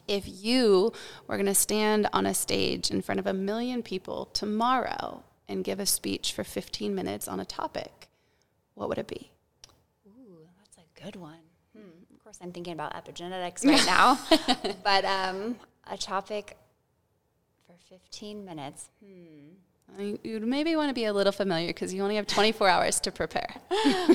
if 0.08 0.24
you 0.28 0.92
were 1.28 1.36
going 1.38 1.46
to 1.46 1.54
stand 1.56 2.10
on 2.12 2.26
a 2.26 2.34
stage 2.34 2.90
in 2.92 3.02
front 3.02 3.20
of 3.20 3.28
a 3.28 3.34
million 3.34 3.84
people 3.84 4.26
tomorrow 4.34 5.24
and 5.48 5.64
give 5.64 5.80
a 5.80 5.86
speech 5.86 6.34
for 6.34 6.44
15 6.44 6.94
minutes 6.96 7.28
on 7.28 7.40
a 7.40 7.46
topic, 7.46 8.10
what 8.74 8.90
would 8.90 8.98
it 8.98 9.08
be? 9.08 9.32
Ooh, 10.08 10.40
that's 10.58 10.78
a 10.78 11.02
good 11.04 11.16
one. 11.16 11.38
Hmm. 11.78 11.88
Of 12.16 12.24
course, 12.24 12.40
I'm 12.42 12.52
thinking 12.52 12.74
about 12.74 12.94
epigenetics 12.96 13.64
right 13.66 13.86
now, 13.86 14.20
but 14.84 15.06
um, 15.06 15.56
a 15.90 15.98
topic 15.98 16.58
for 17.74 17.96
15 17.96 18.46
minutes. 18.46 18.90
Hmm. 19.04 19.54
You'd 20.24 20.48
maybe 20.48 20.76
want 20.76 20.90
to 20.90 20.94
be 20.94 21.06
a 21.06 21.14
little 21.14 21.32
familiar 21.32 21.68
because 21.68 21.94
you 21.94 22.02
only 22.02 22.16
have 22.16 22.26
24 22.26 22.68
hours 22.68 23.00
to 23.02 23.12
prepare. 23.12 23.54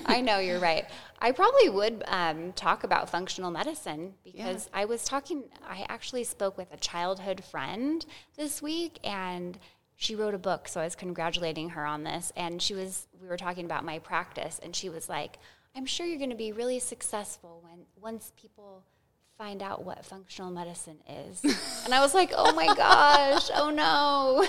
I 0.06 0.20
know 0.20 0.38
you're 0.38 0.58
right. 0.58 0.86
I 1.20 1.30
probably 1.30 1.68
would 1.68 2.02
um, 2.08 2.52
talk 2.54 2.82
about 2.82 3.08
functional 3.08 3.50
medicine 3.50 4.14
because 4.24 4.68
I 4.72 4.86
was 4.86 5.04
talking. 5.04 5.44
I 5.68 5.86
actually 5.88 6.24
spoke 6.24 6.58
with 6.58 6.72
a 6.72 6.76
childhood 6.78 7.44
friend 7.44 8.04
this 8.36 8.60
week, 8.60 8.98
and 9.04 9.56
she 9.94 10.16
wrote 10.16 10.34
a 10.34 10.38
book. 10.38 10.66
So 10.66 10.80
I 10.80 10.84
was 10.84 10.96
congratulating 10.96 11.70
her 11.70 11.84
on 11.84 12.02
this, 12.02 12.32
and 12.36 12.60
she 12.60 12.74
was. 12.74 13.06
We 13.20 13.28
were 13.28 13.36
talking 13.36 13.64
about 13.64 13.84
my 13.84 14.00
practice, 14.00 14.58
and 14.60 14.74
she 14.74 14.88
was 14.88 15.08
like, 15.08 15.38
"I'm 15.76 15.86
sure 15.86 16.06
you're 16.06 16.18
going 16.18 16.30
to 16.30 16.36
be 16.36 16.50
really 16.50 16.80
successful 16.80 17.60
when 17.62 17.84
once 18.00 18.32
people." 18.36 18.82
Find 19.38 19.62
out 19.62 19.84
what 19.84 20.04
functional 20.04 20.50
medicine 20.50 20.98
is, 21.08 21.42
and 21.84 21.94
I 21.94 22.00
was 22.00 22.12
like, 22.12 22.32
"Oh 22.36 22.52
my 22.54 22.66
gosh, 22.74 23.50
oh 23.54 23.70
no!" 23.70 24.44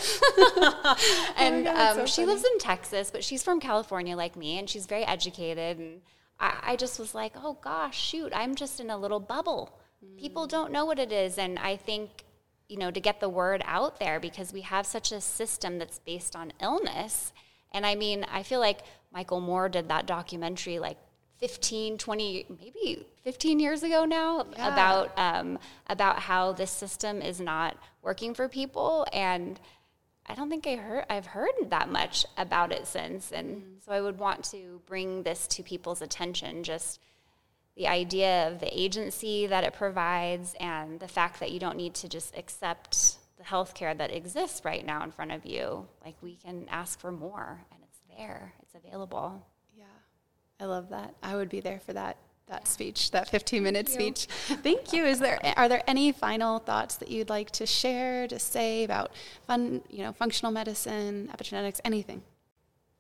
and 1.38 1.66
God, 1.66 1.78
um, 1.78 1.96
so 1.96 2.06
she 2.08 2.26
lives 2.26 2.44
in 2.44 2.58
Texas, 2.58 3.12
but 3.12 3.24
she's 3.24 3.44
from 3.44 3.60
California 3.60 4.18
like 4.18 4.36
me, 4.36 4.58
and 4.58 4.68
she's 4.68 4.88
very 4.88 5.04
educated. 5.04 5.78
And 5.78 6.02
I, 6.40 6.54
I 6.64 6.76
just 6.76 7.00
was 7.00 7.14
like, 7.14 7.34
oh 7.36 7.58
gosh, 7.62 8.00
shoot, 8.00 8.32
I'm 8.36 8.56
just 8.56 8.80
in 8.80 8.90
a 8.90 8.98
little 8.98 9.20
bubble. 9.20 9.80
People 10.18 10.48
don't 10.48 10.72
know 10.72 10.86
what 10.86 11.00
it 11.00 11.12
is. 11.12 11.38
And 11.38 11.60
I 11.60 11.76
think, 11.76 12.24
you 12.70 12.78
know, 12.78 12.90
to 12.90 13.00
get 13.00 13.20
the 13.20 13.28
word 13.28 13.62
out 13.66 14.00
there 14.00 14.20
because 14.20 14.54
we 14.54 14.62
have 14.62 14.86
such 14.86 15.12
a 15.12 15.20
system 15.20 15.78
that's 15.78 16.00
based 16.00 16.36
on 16.36 16.54
illness. 16.62 17.34
And 17.74 17.86
I 17.86 17.96
mean, 17.96 18.26
I 18.32 18.44
feel 18.44 18.62
like 18.62 18.80
Michael 19.12 19.42
Moore 19.42 19.68
did 19.68 19.90
that 19.90 20.06
documentary 20.06 20.80
like 20.80 20.98
15, 21.40 21.98
20, 21.98 22.46
maybe 22.60 23.06
15 23.24 23.60
years 23.60 23.84
ago 23.84 24.06
now 24.06 24.46
Yeah. 24.56 24.74
about 24.74 25.18
um, 25.18 25.60
about 25.88 26.20
how 26.20 26.52
this 26.54 26.72
system 26.72 27.22
is 27.22 27.40
not 27.40 27.78
working 28.02 28.34
for 28.34 28.48
people. 28.50 29.08
And 29.14 29.60
I 30.26 30.36
don't 30.36 30.50
think 30.50 30.68
I 30.68 30.76
heard 30.76 31.06
I've 31.10 31.26
heard 31.26 31.52
that 31.70 31.90
much 31.90 32.26
about 32.38 32.72
it 32.72 32.86
since, 32.88 33.32
and 33.32 33.78
so 33.86 33.92
I 33.92 34.02
would 34.02 34.20
want 34.20 34.44
to 34.52 34.82
bring 34.86 35.24
this 35.24 35.48
to 35.48 35.64
people's 35.64 36.02
attention. 36.02 36.64
Just 36.64 37.00
the 37.76 37.88
idea 37.88 38.48
of 38.50 38.60
the 38.60 38.80
agency 38.80 39.48
that 39.48 39.64
it 39.64 39.74
provides, 39.74 40.56
and 40.60 41.00
the 41.00 41.08
fact 41.08 41.40
that 41.40 41.52
you 41.52 41.60
don't 41.60 41.78
need 41.78 41.94
to 41.96 42.10
just 42.10 42.38
accept 42.38 43.16
the 43.38 43.44
healthcare 43.46 43.98
that 43.98 44.12
exists 44.12 44.66
right 44.66 44.86
now 44.86 45.02
in 45.04 45.12
front 45.12 45.32
of 45.32 45.46
you. 45.46 45.88
Like 46.06 46.16
we 46.22 46.36
can 46.36 46.68
ask 46.70 47.00
for 47.00 47.12
more, 47.12 47.62
and 47.72 47.80
it's 47.84 48.00
there, 48.18 48.54
it's 48.62 48.76
available. 48.76 49.46
I 50.60 50.66
love 50.66 50.90
that. 50.90 51.16
I 51.24 51.36
would 51.36 51.50
be 51.50 51.60
there 51.60 51.80
for 51.80 51.94
that 51.94 52.18
that 52.48 52.68
speech, 52.68 53.12
that 53.12 53.30
15 53.30 53.62
minute 53.62 53.88
speech. 53.88 54.26
Thank 54.64 54.92
you. 54.92 55.06
Is 55.06 55.20
there 55.20 55.40
are 55.56 55.70
there 55.70 55.84
any 55.88 56.12
final 56.12 56.60
thoughts 56.60 56.96
that 56.98 57.10
you'd 57.10 57.30
like 57.30 57.52
to 57.52 57.66
share, 57.66 58.28
to 58.28 58.40
say 58.40 58.84
about 58.84 59.12
fun, 59.46 59.82
you 59.90 60.04
know, 60.04 60.12
functional 60.12 60.52
medicine, 60.52 61.30
epigenetics, 61.32 61.80
anything? 61.86 62.24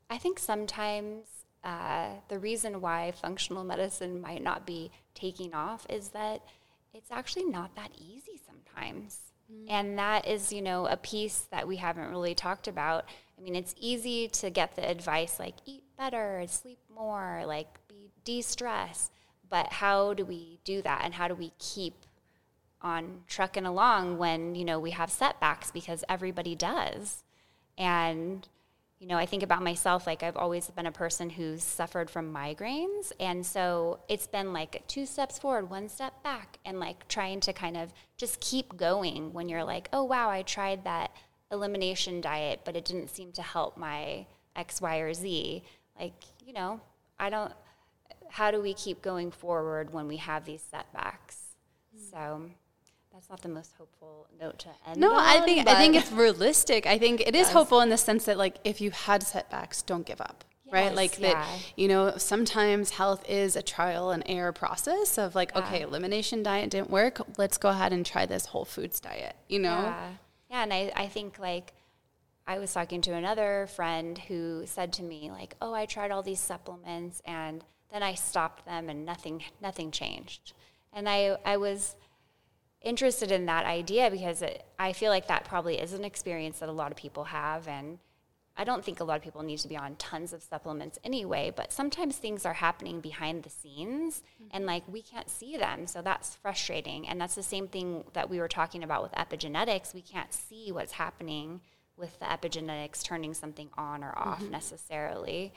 I 0.09 0.17
think 0.17 0.39
sometimes 0.39 1.25
uh, 1.63 2.09
the 2.29 2.39
reason 2.39 2.79
why 2.79 3.11
functional 3.11 3.63
medicine 3.63 4.21
might 4.21 4.43
not 4.43 4.65
be 4.65 4.91
taking 5.13 5.53
off 5.53 5.85
is 5.89 6.09
that 6.09 6.41
it's 6.93 7.11
actually 7.11 7.45
not 7.45 7.75
that 7.75 7.91
easy 7.97 8.39
sometimes. 8.45 9.19
And 9.67 9.97
that 9.97 10.27
is, 10.27 10.53
you 10.53 10.61
know, 10.61 10.85
a 10.85 10.95
piece 10.95 11.47
that 11.49 11.67
we 11.67 11.77
haven't 11.77 12.09
really 12.09 12.35
talked 12.35 12.67
about. 12.67 13.05
I 13.35 13.41
mean, 13.41 13.55
it's 13.55 13.73
easy 13.79 14.27
to 14.27 14.51
get 14.51 14.75
the 14.75 14.87
advice 14.87 15.39
like 15.39 15.55
eat 15.65 15.83
better, 15.99 16.43
sleep 16.47 16.79
more, 16.93 17.43
like 17.45 17.67
be 17.87 18.09
de-stress. 18.23 19.11
But 19.49 19.73
how 19.73 20.13
do 20.15 20.25
we 20.25 20.59
do 20.63 20.81
that? 20.81 21.01
And 21.03 21.13
how 21.13 21.27
do 21.27 21.35
we 21.35 21.51
keep 21.59 22.05
on 22.81 23.21
trucking 23.27 23.65
along 23.65 24.17
when, 24.17 24.55
you 24.55 24.63
know, 24.63 24.79
we 24.79 24.91
have 24.91 25.11
setbacks 25.11 25.69
because 25.69 26.03
everybody 26.07 26.55
does. 26.55 27.23
And, 27.77 28.47
you 28.99 29.07
know, 29.07 29.17
I 29.17 29.25
think 29.25 29.43
about 29.43 29.63
myself, 29.63 30.07
like 30.07 30.23
I've 30.23 30.37
always 30.37 30.67
been 30.67 30.85
a 30.85 30.91
person 30.91 31.29
who's 31.31 31.63
suffered 31.63 32.09
from 32.09 32.33
migraines. 32.33 33.11
And 33.19 33.45
so 33.45 33.99
it's 34.07 34.27
been 34.27 34.53
like 34.53 34.87
two 34.87 35.05
steps 35.05 35.37
forward, 35.37 35.69
one 35.69 35.89
step 35.89 36.23
back, 36.23 36.59
and 36.63 36.79
like 36.79 37.07
trying 37.07 37.41
to 37.41 37.53
kind 37.53 37.75
of 37.75 37.93
just 38.15 38.39
keep 38.39 38.77
going 38.77 39.33
when 39.33 39.49
you're 39.49 39.63
like, 39.63 39.89
oh, 39.91 40.03
wow, 40.03 40.29
I 40.29 40.43
tried 40.43 40.85
that 40.85 41.11
elimination 41.51 42.21
diet, 42.21 42.61
but 42.63 42.77
it 42.77 42.85
didn't 42.85 43.09
seem 43.09 43.31
to 43.33 43.41
help 43.41 43.75
my 43.75 44.27
X, 44.55 44.81
Y, 44.81 44.97
or 44.97 45.13
Z. 45.13 45.63
Like, 45.99 46.13
you 46.45 46.53
know, 46.53 46.79
I 47.19 47.29
don't, 47.29 47.51
how 48.29 48.51
do 48.51 48.61
we 48.61 48.73
keep 48.73 49.01
going 49.01 49.31
forward 49.31 49.91
when 49.91 50.07
we 50.07 50.17
have 50.17 50.45
these 50.45 50.61
setbacks? 50.61 51.37
Mm. 51.95 52.11
So 52.11 52.41
that's 53.11 53.29
not 53.29 53.41
the 53.41 53.49
most 53.49 53.73
hopeful 53.77 54.27
note 54.39 54.59
to 54.59 54.69
end. 54.87 54.99
No, 54.99 55.13
I 55.13 55.39
on, 55.39 55.45
think 55.45 55.67
I 55.67 55.75
think 55.75 55.95
it's 55.95 56.11
realistic. 56.11 56.85
I 56.85 56.97
think 56.97 57.21
it 57.21 57.35
is 57.35 57.49
hopeful 57.49 57.81
in 57.81 57.89
the 57.89 57.97
sense 57.97 58.25
that 58.25 58.37
like 58.37 58.57
if 58.63 58.79
you 58.79 58.91
had 58.91 59.23
setbacks, 59.23 59.81
don't 59.81 60.05
give 60.05 60.21
up. 60.21 60.45
right? 60.71 60.93
Like 60.93 61.19
yeah. 61.19 61.33
that, 61.33 61.47
you 61.75 61.87
know, 61.87 62.13
sometimes 62.17 62.91
health 62.91 63.27
is 63.27 63.55
a 63.55 63.61
trial 63.61 64.11
and 64.11 64.23
error 64.25 64.51
process 64.51 65.17
of 65.17 65.35
like, 65.35 65.55
okay, 65.55 65.81
elimination 65.81 66.43
diet 66.43 66.69
didn't 66.69 66.89
work. 66.89 67.21
Let's 67.37 67.57
go 67.57 67.69
ahead 67.69 67.93
and 67.93 68.05
try 68.05 68.25
this 68.25 68.47
whole 68.47 68.65
foods 68.65 68.99
diet, 68.99 69.35
you 69.47 69.59
know? 69.59 69.69
Yeah. 69.69 70.09
Yeah. 70.49 70.63
And 70.63 70.73
I, 70.73 70.91
I 70.95 71.07
think 71.07 71.39
like 71.39 71.73
I 72.49 72.57
was 72.57 72.73
talking 72.73 73.01
to 73.01 73.13
another 73.13 73.67
friend 73.75 74.17
who 74.17 74.63
said 74.65 74.91
to 74.93 75.03
me, 75.03 75.29
like, 75.29 75.55
oh, 75.61 75.75
I 75.75 75.85
tried 75.85 76.09
all 76.09 76.23
these 76.23 76.39
supplements 76.39 77.21
and 77.23 77.63
then 77.91 78.01
I 78.01 78.15
stopped 78.15 78.65
them 78.65 78.89
and 78.89 79.05
nothing 79.05 79.43
nothing 79.61 79.91
changed. 79.91 80.53
And 80.91 81.07
I, 81.07 81.37
I 81.45 81.57
was 81.57 81.95
interested 82.81 83.31
in 83.31 83.45
that 83.45 83.65
idea 83.65 84.09
because 84.09 84.41
it, 84.41 84.65
I 84.79 84.93
feel 84.93 85.11
like 85.11 85.27
that 85.27 85.45
probably 85.45 85.79
is 85.79 85.93
an 85.93 86.03
experience 86.03 86.57
that 86.57 86.69
a 86.69 86.71
lot 86.71 86.89
of 86.89 86.97
people 86.97 87.25
have. 87.25 87.67
And 87.67 87.99
I 88.57 88.63
don't 88.63 88.83
think 88.83 88.99
a 88.99 89.03
lot 89.03 89.17
of 89.17 89.21
people 89.21 89.43
need 89.43 89.59
to 89.59 89.67
be 89.67 89.77
on 89.77 89.95
tons 89.97 90.33
of 90.33 90.41
supplements 90.41 90.97
anyway, 91.03 91.53
but 91.55 91.71
sometimes 91.71 92.17
things 92.17 92.47
are 92.47 92.53
happening 92.53 92.99
behind 92.99 93.43
the 93.43 93.51
scenes 93.51 94.23
mm-hmm. 94.41 94.57
and 94.57 94.65
like 94.65 94.83
we 94.87 95.03
can't 95.03 95.29
see 95.29 95.55
them. 95.55 95.85
So 95.85 96.01
that's 96.01 96.33
frustrating. 96.33 97.07
And 97.07 97.21
that's 97.21 97.35
the 97.35 97.43
same 97.43 97.67
thing 97.67 98.05
that 98.13 98.27
we 98.27 98.39
were 98.39 98.47
talking 98.47 98.83
about 98.83 99.03
with 99.03 99.11
epigenetics. 99.11 99.93
We 99.93 100.01
can't 100.01 100.33
see 100.33 100.71
what's 100.71 100.93
happening 100.93 101.61
with 101.99 102.17
the 102.19 102.25
epigenetics 102.25 103.03
turning 103.03 103.33
something 103.33 103.69
on 103.77 104.03
or 104.03 104.17
off 104.17 104.41
mm-hmm. 104.41 104.51
necessarily. 104.51 105.53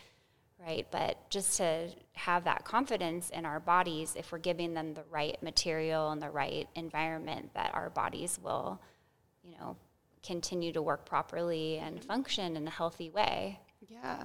Right, 0.64 0.86
but 0.92 1.28
just 1.28 1.56
to 1.56 1.88
have 2.12 2.44
that 2.44 2.64
confidence 2.64 3.30
in 3.30 3.44
our 3.44 3.58
bodies, 3.58 4.14
if 4.16 4.30
we're 4.30 4.38
giving 4.38 4.74
them 4.74 4.94
the 4.94 5.02
right 5.10 5.42
material 5.42 6.10
and 6.10 6.22
the 6.22 6.30
right 6.30 6.68
environment, 6.76 7.50
that 7.54 7.74
our 7.74 7.90
bodies 7.90 8.38
will, 8.40 8.80
you 9.42 9.56
know, 9.58 9.76
continue 10.22 10.72
to 10.72 10.80
work 10.80 11.04
properly 11.04 11.78
and 11.78 12.04
function 12.04 12.56
in 12.56 12.68
a 12.68 12.70
healthy 12.70 13.10
way. 13.10 13.58
Yeah. 13.88 14.24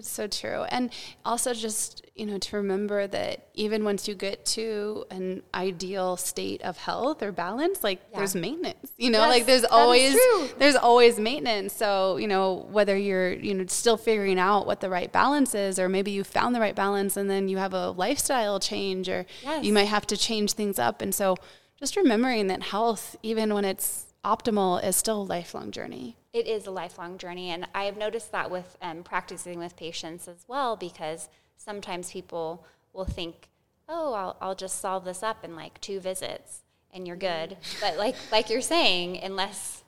It's 0.00 0.08
so 0.08 0.26
true. 0.26 0.62
And 0.70 0.90
also 1.26 1.52
just, 1.52 2.06
you 2.14 2.24
know, 2.24 2.38
to 2.38 2.56
remember 2.56 3.06
that 3.06 3.48
even 3.52 3.84
once 3.84 4.08
you 4.08 4.14
get 4.14 4.46
to 4.46 5.04
an 5.10 5.42
ideal 5.52 6.16
state 6.16 6.62
of 6.62 6.78
health 6.78 7.22
or 7.22 7.32
balance, 7.32 7.84
like 7.84 8.00
yeah. 8.10 8.16
there's 8.16 8.34
maintenance. 8.34 8.92
You 8.96 9.10
know, 9.10 9.18
yes, 9.18 9.28
like 9.28 9.44
there's 9.44 9.64
always 9.66 10.18
there's 10.56 10.74
always 10.74 11.20
maintenance. 11.20 11.74
So, 11.74 12.16
you 12.16 12.28
know, 12.28 12.66
whether 12.70 12.96
you're, 12.96 13.34
you 13.34 13.52
know, 13.52 13.66
still 13.66 13.98
figuring 13.98 14.38
out 14.38 14.66
what 14.66 14.80
the 14.80 14.88
right 14.88 15.12
balance 15.12 15.54
is 15.54 15.78
or 15.78 15.90
maybe 15.90 16.12
you 16.12 16.24
found 16.24 16.54
the 16.54 16.60
right 16.60 16.74
balance 16.74 17.18
and 17.18 17.28
then 17.28 17.46
you 17.48 17.58
have 17.58 17.74
a 17.74 17.90
lifestyle 17.90 18.58
change 18.58 19.06
or 19.06 19.26
yes. 19.42 19.62
you 19.62 19.74
might 19.74 19.84
have 19.84 20.06
to 20.06 20.16
change 20.16 20.54
things 20.54 20.78
up. 20.78 21.02
And 21.02 21.14
so 21.14 21.36
just 21.78 21.94
remembering 21.94 22.46
that 22.46 22.62
health 22.62 23.16
even 23.22 23.52
when 23.52 23.66
it's 23.66 24.06
optimal 24.24 24.82
is 24.82 24.96
still 24.96 25.20
a 25.20 25.24
lifelong 25.24 25.70
journey. 25.70 26.16
It 26.32 26.46
is 26.46 26.66
a 26.66 26.70
lifelong 26.70 27.18
journey. 27.18 27.50
And 27.50 27.66
I 27.74 27.84
have 27.84 27.96
noticed 27.96 28.32
that 28.32 28.50
with 28.50 28.76
um, 28.80 29.02
practicing 29.02 29.58
with 29.58 29.76
patients 29.76 30.28
as 30.28 30.44
well, 30.46 30.76
because 30.76 31.28
sometimes 31.56 32.12
people 32.12 32.64
will 32.92 33.04
think, 33.04 33.48
oh, 33.88 34.14
I'll, 34.14 34.36
I'll 34.40 34.54
just 34.54 34.80
solve 34.80 35.04
this 35.04 35.22
up 35.22 35.44
in 35.44 35.56
like 35.56 35.80
two 35.80 36.00
visits 36.00 36.62
and 36.92 37.06
you're 37.06 37.16
good. 37.16 37.56
but 37.80 37.96
like, 37.96 38.16
like 38.30 38.50
you're 38.50 38.60
saying, 38.60 39.18
unless, 39.22 39.84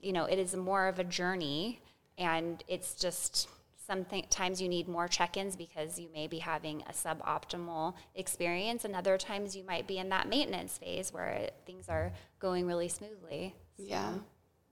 you 0.00 0.12
know, 0.12 0.24
it 0.24 0.38
is 0.38 0.54
more 0.54 0.88
of 0.88 0.98
a 0.98 1.04
journey 1.04 1.80
and 2.16 2.62
it's 2.68 2.94
just 2.94 3.48
sometimes 3.86 4.60
you 4.60 4.68
need 4.68 4.86
more 4.86 5.08
check-ins 5.08 5.56
because 5.56 5.98
you 5.98 6.08
may 6.12 6.26
be 6.26 6.40
having 6.40 6.82
a 6.82 6.92
suboptimal 6.92 7.94
experience 8.14 8.84
and 8.84 8.94
other 8.94 9.16
times 9.16 9.56
you 9.56 9.64
might 9.64 9.86
be 9.86 9.96
in 9.96 10.10
that 10.10 10.28
maintenance 10.28 10.76
phase 10.76 11.10
where 11.10 11.48
things 11.64 11.88
are 11.88 12.12
going 12.38 12.66
really 12.66 12.88
smoothly 12.88 13.54
yeah. 13.78 14.12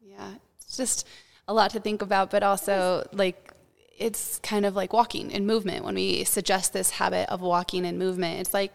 Yeah. 0.08 0.34
It's 0.60 0.76
just 0.76 1.06
a 1.48 1.54
lot 1.54 1.70
to 1.72 1.80
think 1.80 2.02
about, 2.02 2.30
but 2.30 2.42
also 2.42 3.08
like 3.12 3.52
it's 3.98 4.38
kind 4.40 4.66
of 4.66 4.76
like 4.76 4.92
walking 4.92 5.32
and 5.32 5.46
movement. 5.46 5.84
When 5.84 5.94
we 5.94 6.24
suggest 6.24 6.72
this 6.72 6.90
habit 6.90 7.28
of 7.30 7.40
walking 7.40 7.86
and 7.86 7.98
movement, 7.98 8.40
it's 8.40 8.54
like 8.54 8.72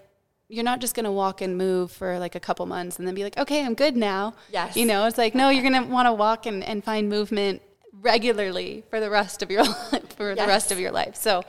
you're 0.51 0.65
not 0.65 0.81
just 0.81 0.95
going 0.95 1.05
to 1.05 1.11
walk 1.11 1.41
and 1.41 1.57
move 1.57 1.91
for 1.91 2.19
like 2.19 2.35
a 2.35 2.39
couple 2.39 2.65
months 2.65 2.99
and 2.99 3.07
then 3.07 3.15
be 3.15 3.23
like, 3.23 3.37
okay, 3.37 3.63
I'm 3.63 3.73
good 3.73 3.95
now. 3.95 4.33
Yes. 4.51 4.75
You 4.75 4.85
know, 4.85 5.05
it's 5.05 5.17
like, 5.17 5.33
no, 5.33 5.49
you're 5.49 5.67
going 5.67 5.81
to 5.81 5.89
want 5.89 6.07
to 6.07 6.13
walk 6.13 6.45
and, 6.45 6.61
and 6.63 6.83
find 6.83 7.07
movement 7.07 7.61
regularly 8.01 8.83
for 8.89 8.99
the 8.99 9.09
rest 9.09 9.41
of 9.41 9.49
your 9.49 9.63
life, 9.91 10.13
for 10.17 10.29
yes. 10.29 10.39
the 10.39 10.47
rest 10.47 10.71
of 10.73 10.79
your 10.79 10.91
life. 10.91 11.15
So, 11.15 11.43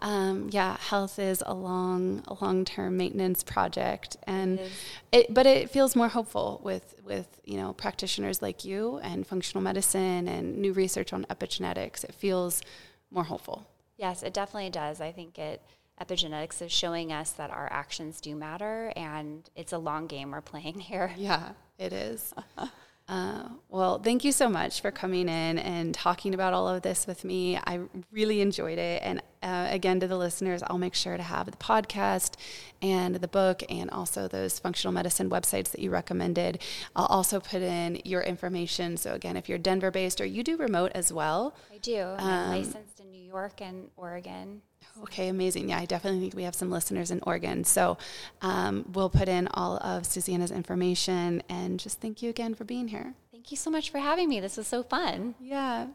um, 0.00 0.48
yeah, 0.50 0.76
health 0.78 1.18
is 1.18 1.42
a 1.46 1.54
long, 1.54 2.22
a 2.26 2.34
long-term 2.42 2.96
maintenance 2.96 3.42
project, 3.42 4.16
and 4.24 4.58
it, 4.58 4.70
it, 5.12 5.34
but 5.34 5.46
it 5.46 5.70
feels 5.70 5.94
more 5.94 6.08
hopeful 6.08 6.60
with 6.64 6.94
with 7.04 7.40
you 7.44 7.56
know 7.56 7.72
practitioners 7.74 8.40
like 8.40 8.64
you 8.64 8.98
and 9.02 9.26
functional 9.26 9.62
medicine 9.62 10.26
and 10.26 10.58
new 10.58 10.72
research 10.72 11.12
on 11.12 11.24
epigenetics. 11.26 12.02
It 12.04 12.14
feels 12.14 12.62
more 13.10 13.24
hopeful. 13.24 13.66
Yes, 13.96 14.22
it 14.22 14.32
definitely 14.32 14.70
does. 14.70 15.00
I 15.00 15.12
think 15.12 15.38
it 15.38 15.62
epigenetics 16.00 16.62
is 16.62 16.72
showing 16.72 17.12
us 17.12 17.32
that 17.32 17.50
our 17.50 17.68
actions 17.70 18.20
do 18.20 18.34
matter, 18.34 18.92
and 18.96 19.48
it's 19.54 19.72
a 19.72 19.78
long 19.78 20.06
game 20.06 20.30
we're 20.30 20.40
playing 20.40 20.80
here. 20.80 21.12
Yeah, 21.16 21.50
it 21.78 21.92
is. 21.92 22.32
Uh, 23.10 23.42
well, 23.68 23.98
thank 23.98 24.22
you 24.22 24.30
so 24.30 24.48
much 24.48 24.80
for 24.80 24.92
coming 24.92 25.28
in 25.28 25.58
and 25.58 25.92
talking 25.92 26.32
about 26.32 26.52
all 26.52 26.68
of 26.68 26.82
this 26.82 27.08
with 27.08 27.24
me. 27.24 27.56
I 27.56 27.80
really 28.12 28.40
enjoyed 28.40 28.78
it. 28.78 29.02
And 29.02 29.20
uh, 29.42 29.66
again, 29.68 29.98
to 29.98 30.06
the 30.06 30.16
listeners, 30.16 30.62
I'll 30.64 30.78
make 30.78 30.94
sure 30.94 31.16
to 31.16 31.22
have 31.22 31.50
the 31.50 31.56
podcast 31.56 32.34
and 32.80 33.16
the 33.16 33.26
book 33.26 33.64
and 33.68 33.90
also 33.90 34.28
those 34.28 34.60
functional 34.60 34.92
medicine 34.92 35.28
websites 35.28 35.72
that 35.72 35.80
you 35.80 35.90
recommended. 35.90 36.62
I'll 36.94 37.06
also 37.06 37.40
put 37.40 37.62
in 37.62 38.00
your 38.04 38.20
information. 38.20 38.96
So, 38.96 39.14
again, 39.14 39.36
if 39.36 39.48
you're 39.48 39.58
Denver 39.58 39.90
based 39.90 40.20
or 40.20 40.24
you 40.24 40.44
do 40.44 40.56
remote 40.56 40.92
as 40.94 41.12
well, 41.12 41.56
I 41.74 41.78
do. 41.78 42.00
I'm 42.00 42.20
um, 42.20 42.50
licensed 42.50 42.89
York 43.30 43.60
and 43.60 43.88
Oregon. 43.96 44.62
Okay, 45.02 45.28
amazing. 45.28 45.70
Yeah, 45.70 45.78
I 45.78 45.86
definitely 45.86 46.20
think 46.20 46.34
we 46.34 46.42
have 46.42 46.54
some 46.54 46.70
listeners 46.70 47.10
in 47.10 47.20
Oregon. 47.26 47.64
So 47.64 47.96
um, 48.42 48.84
we'll 48.92 49.10
put 49.10 49.28
in 49.28 49.48
all 49.54 49.76
of 49.78 50.04
Susannah's 50.04 50.50
information 50.50 51.42
and 51.48 51.78
just 51.78 52.00
thank 52.00 52.22
you 52.22 52.30
again 52.30 52.54
for 52.54 52.64
being 52.64 52.88
here. 52.88 53.14
Thank 53.30 53.50
you 53.50 53.56
so 53.56 53.70
much 53.70 53.90
for 53.90 53.98
having 53.98 54.28
me. 54.28 54.40
This 54.40 54.56
was 54.56 54.66
so 54.66 54.82
fun. 54.82 55.34
Yeah. 55.40 55.86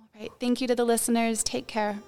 All 0.00 0.20
right. 0.20 0.30
Thank 0.40 0.60
you 0.60 0.68
to 0.68 0.74
the 0.74 0.84
listeners. 0.84 1.42
Take 1.42 1.66
care. 1.66 1.98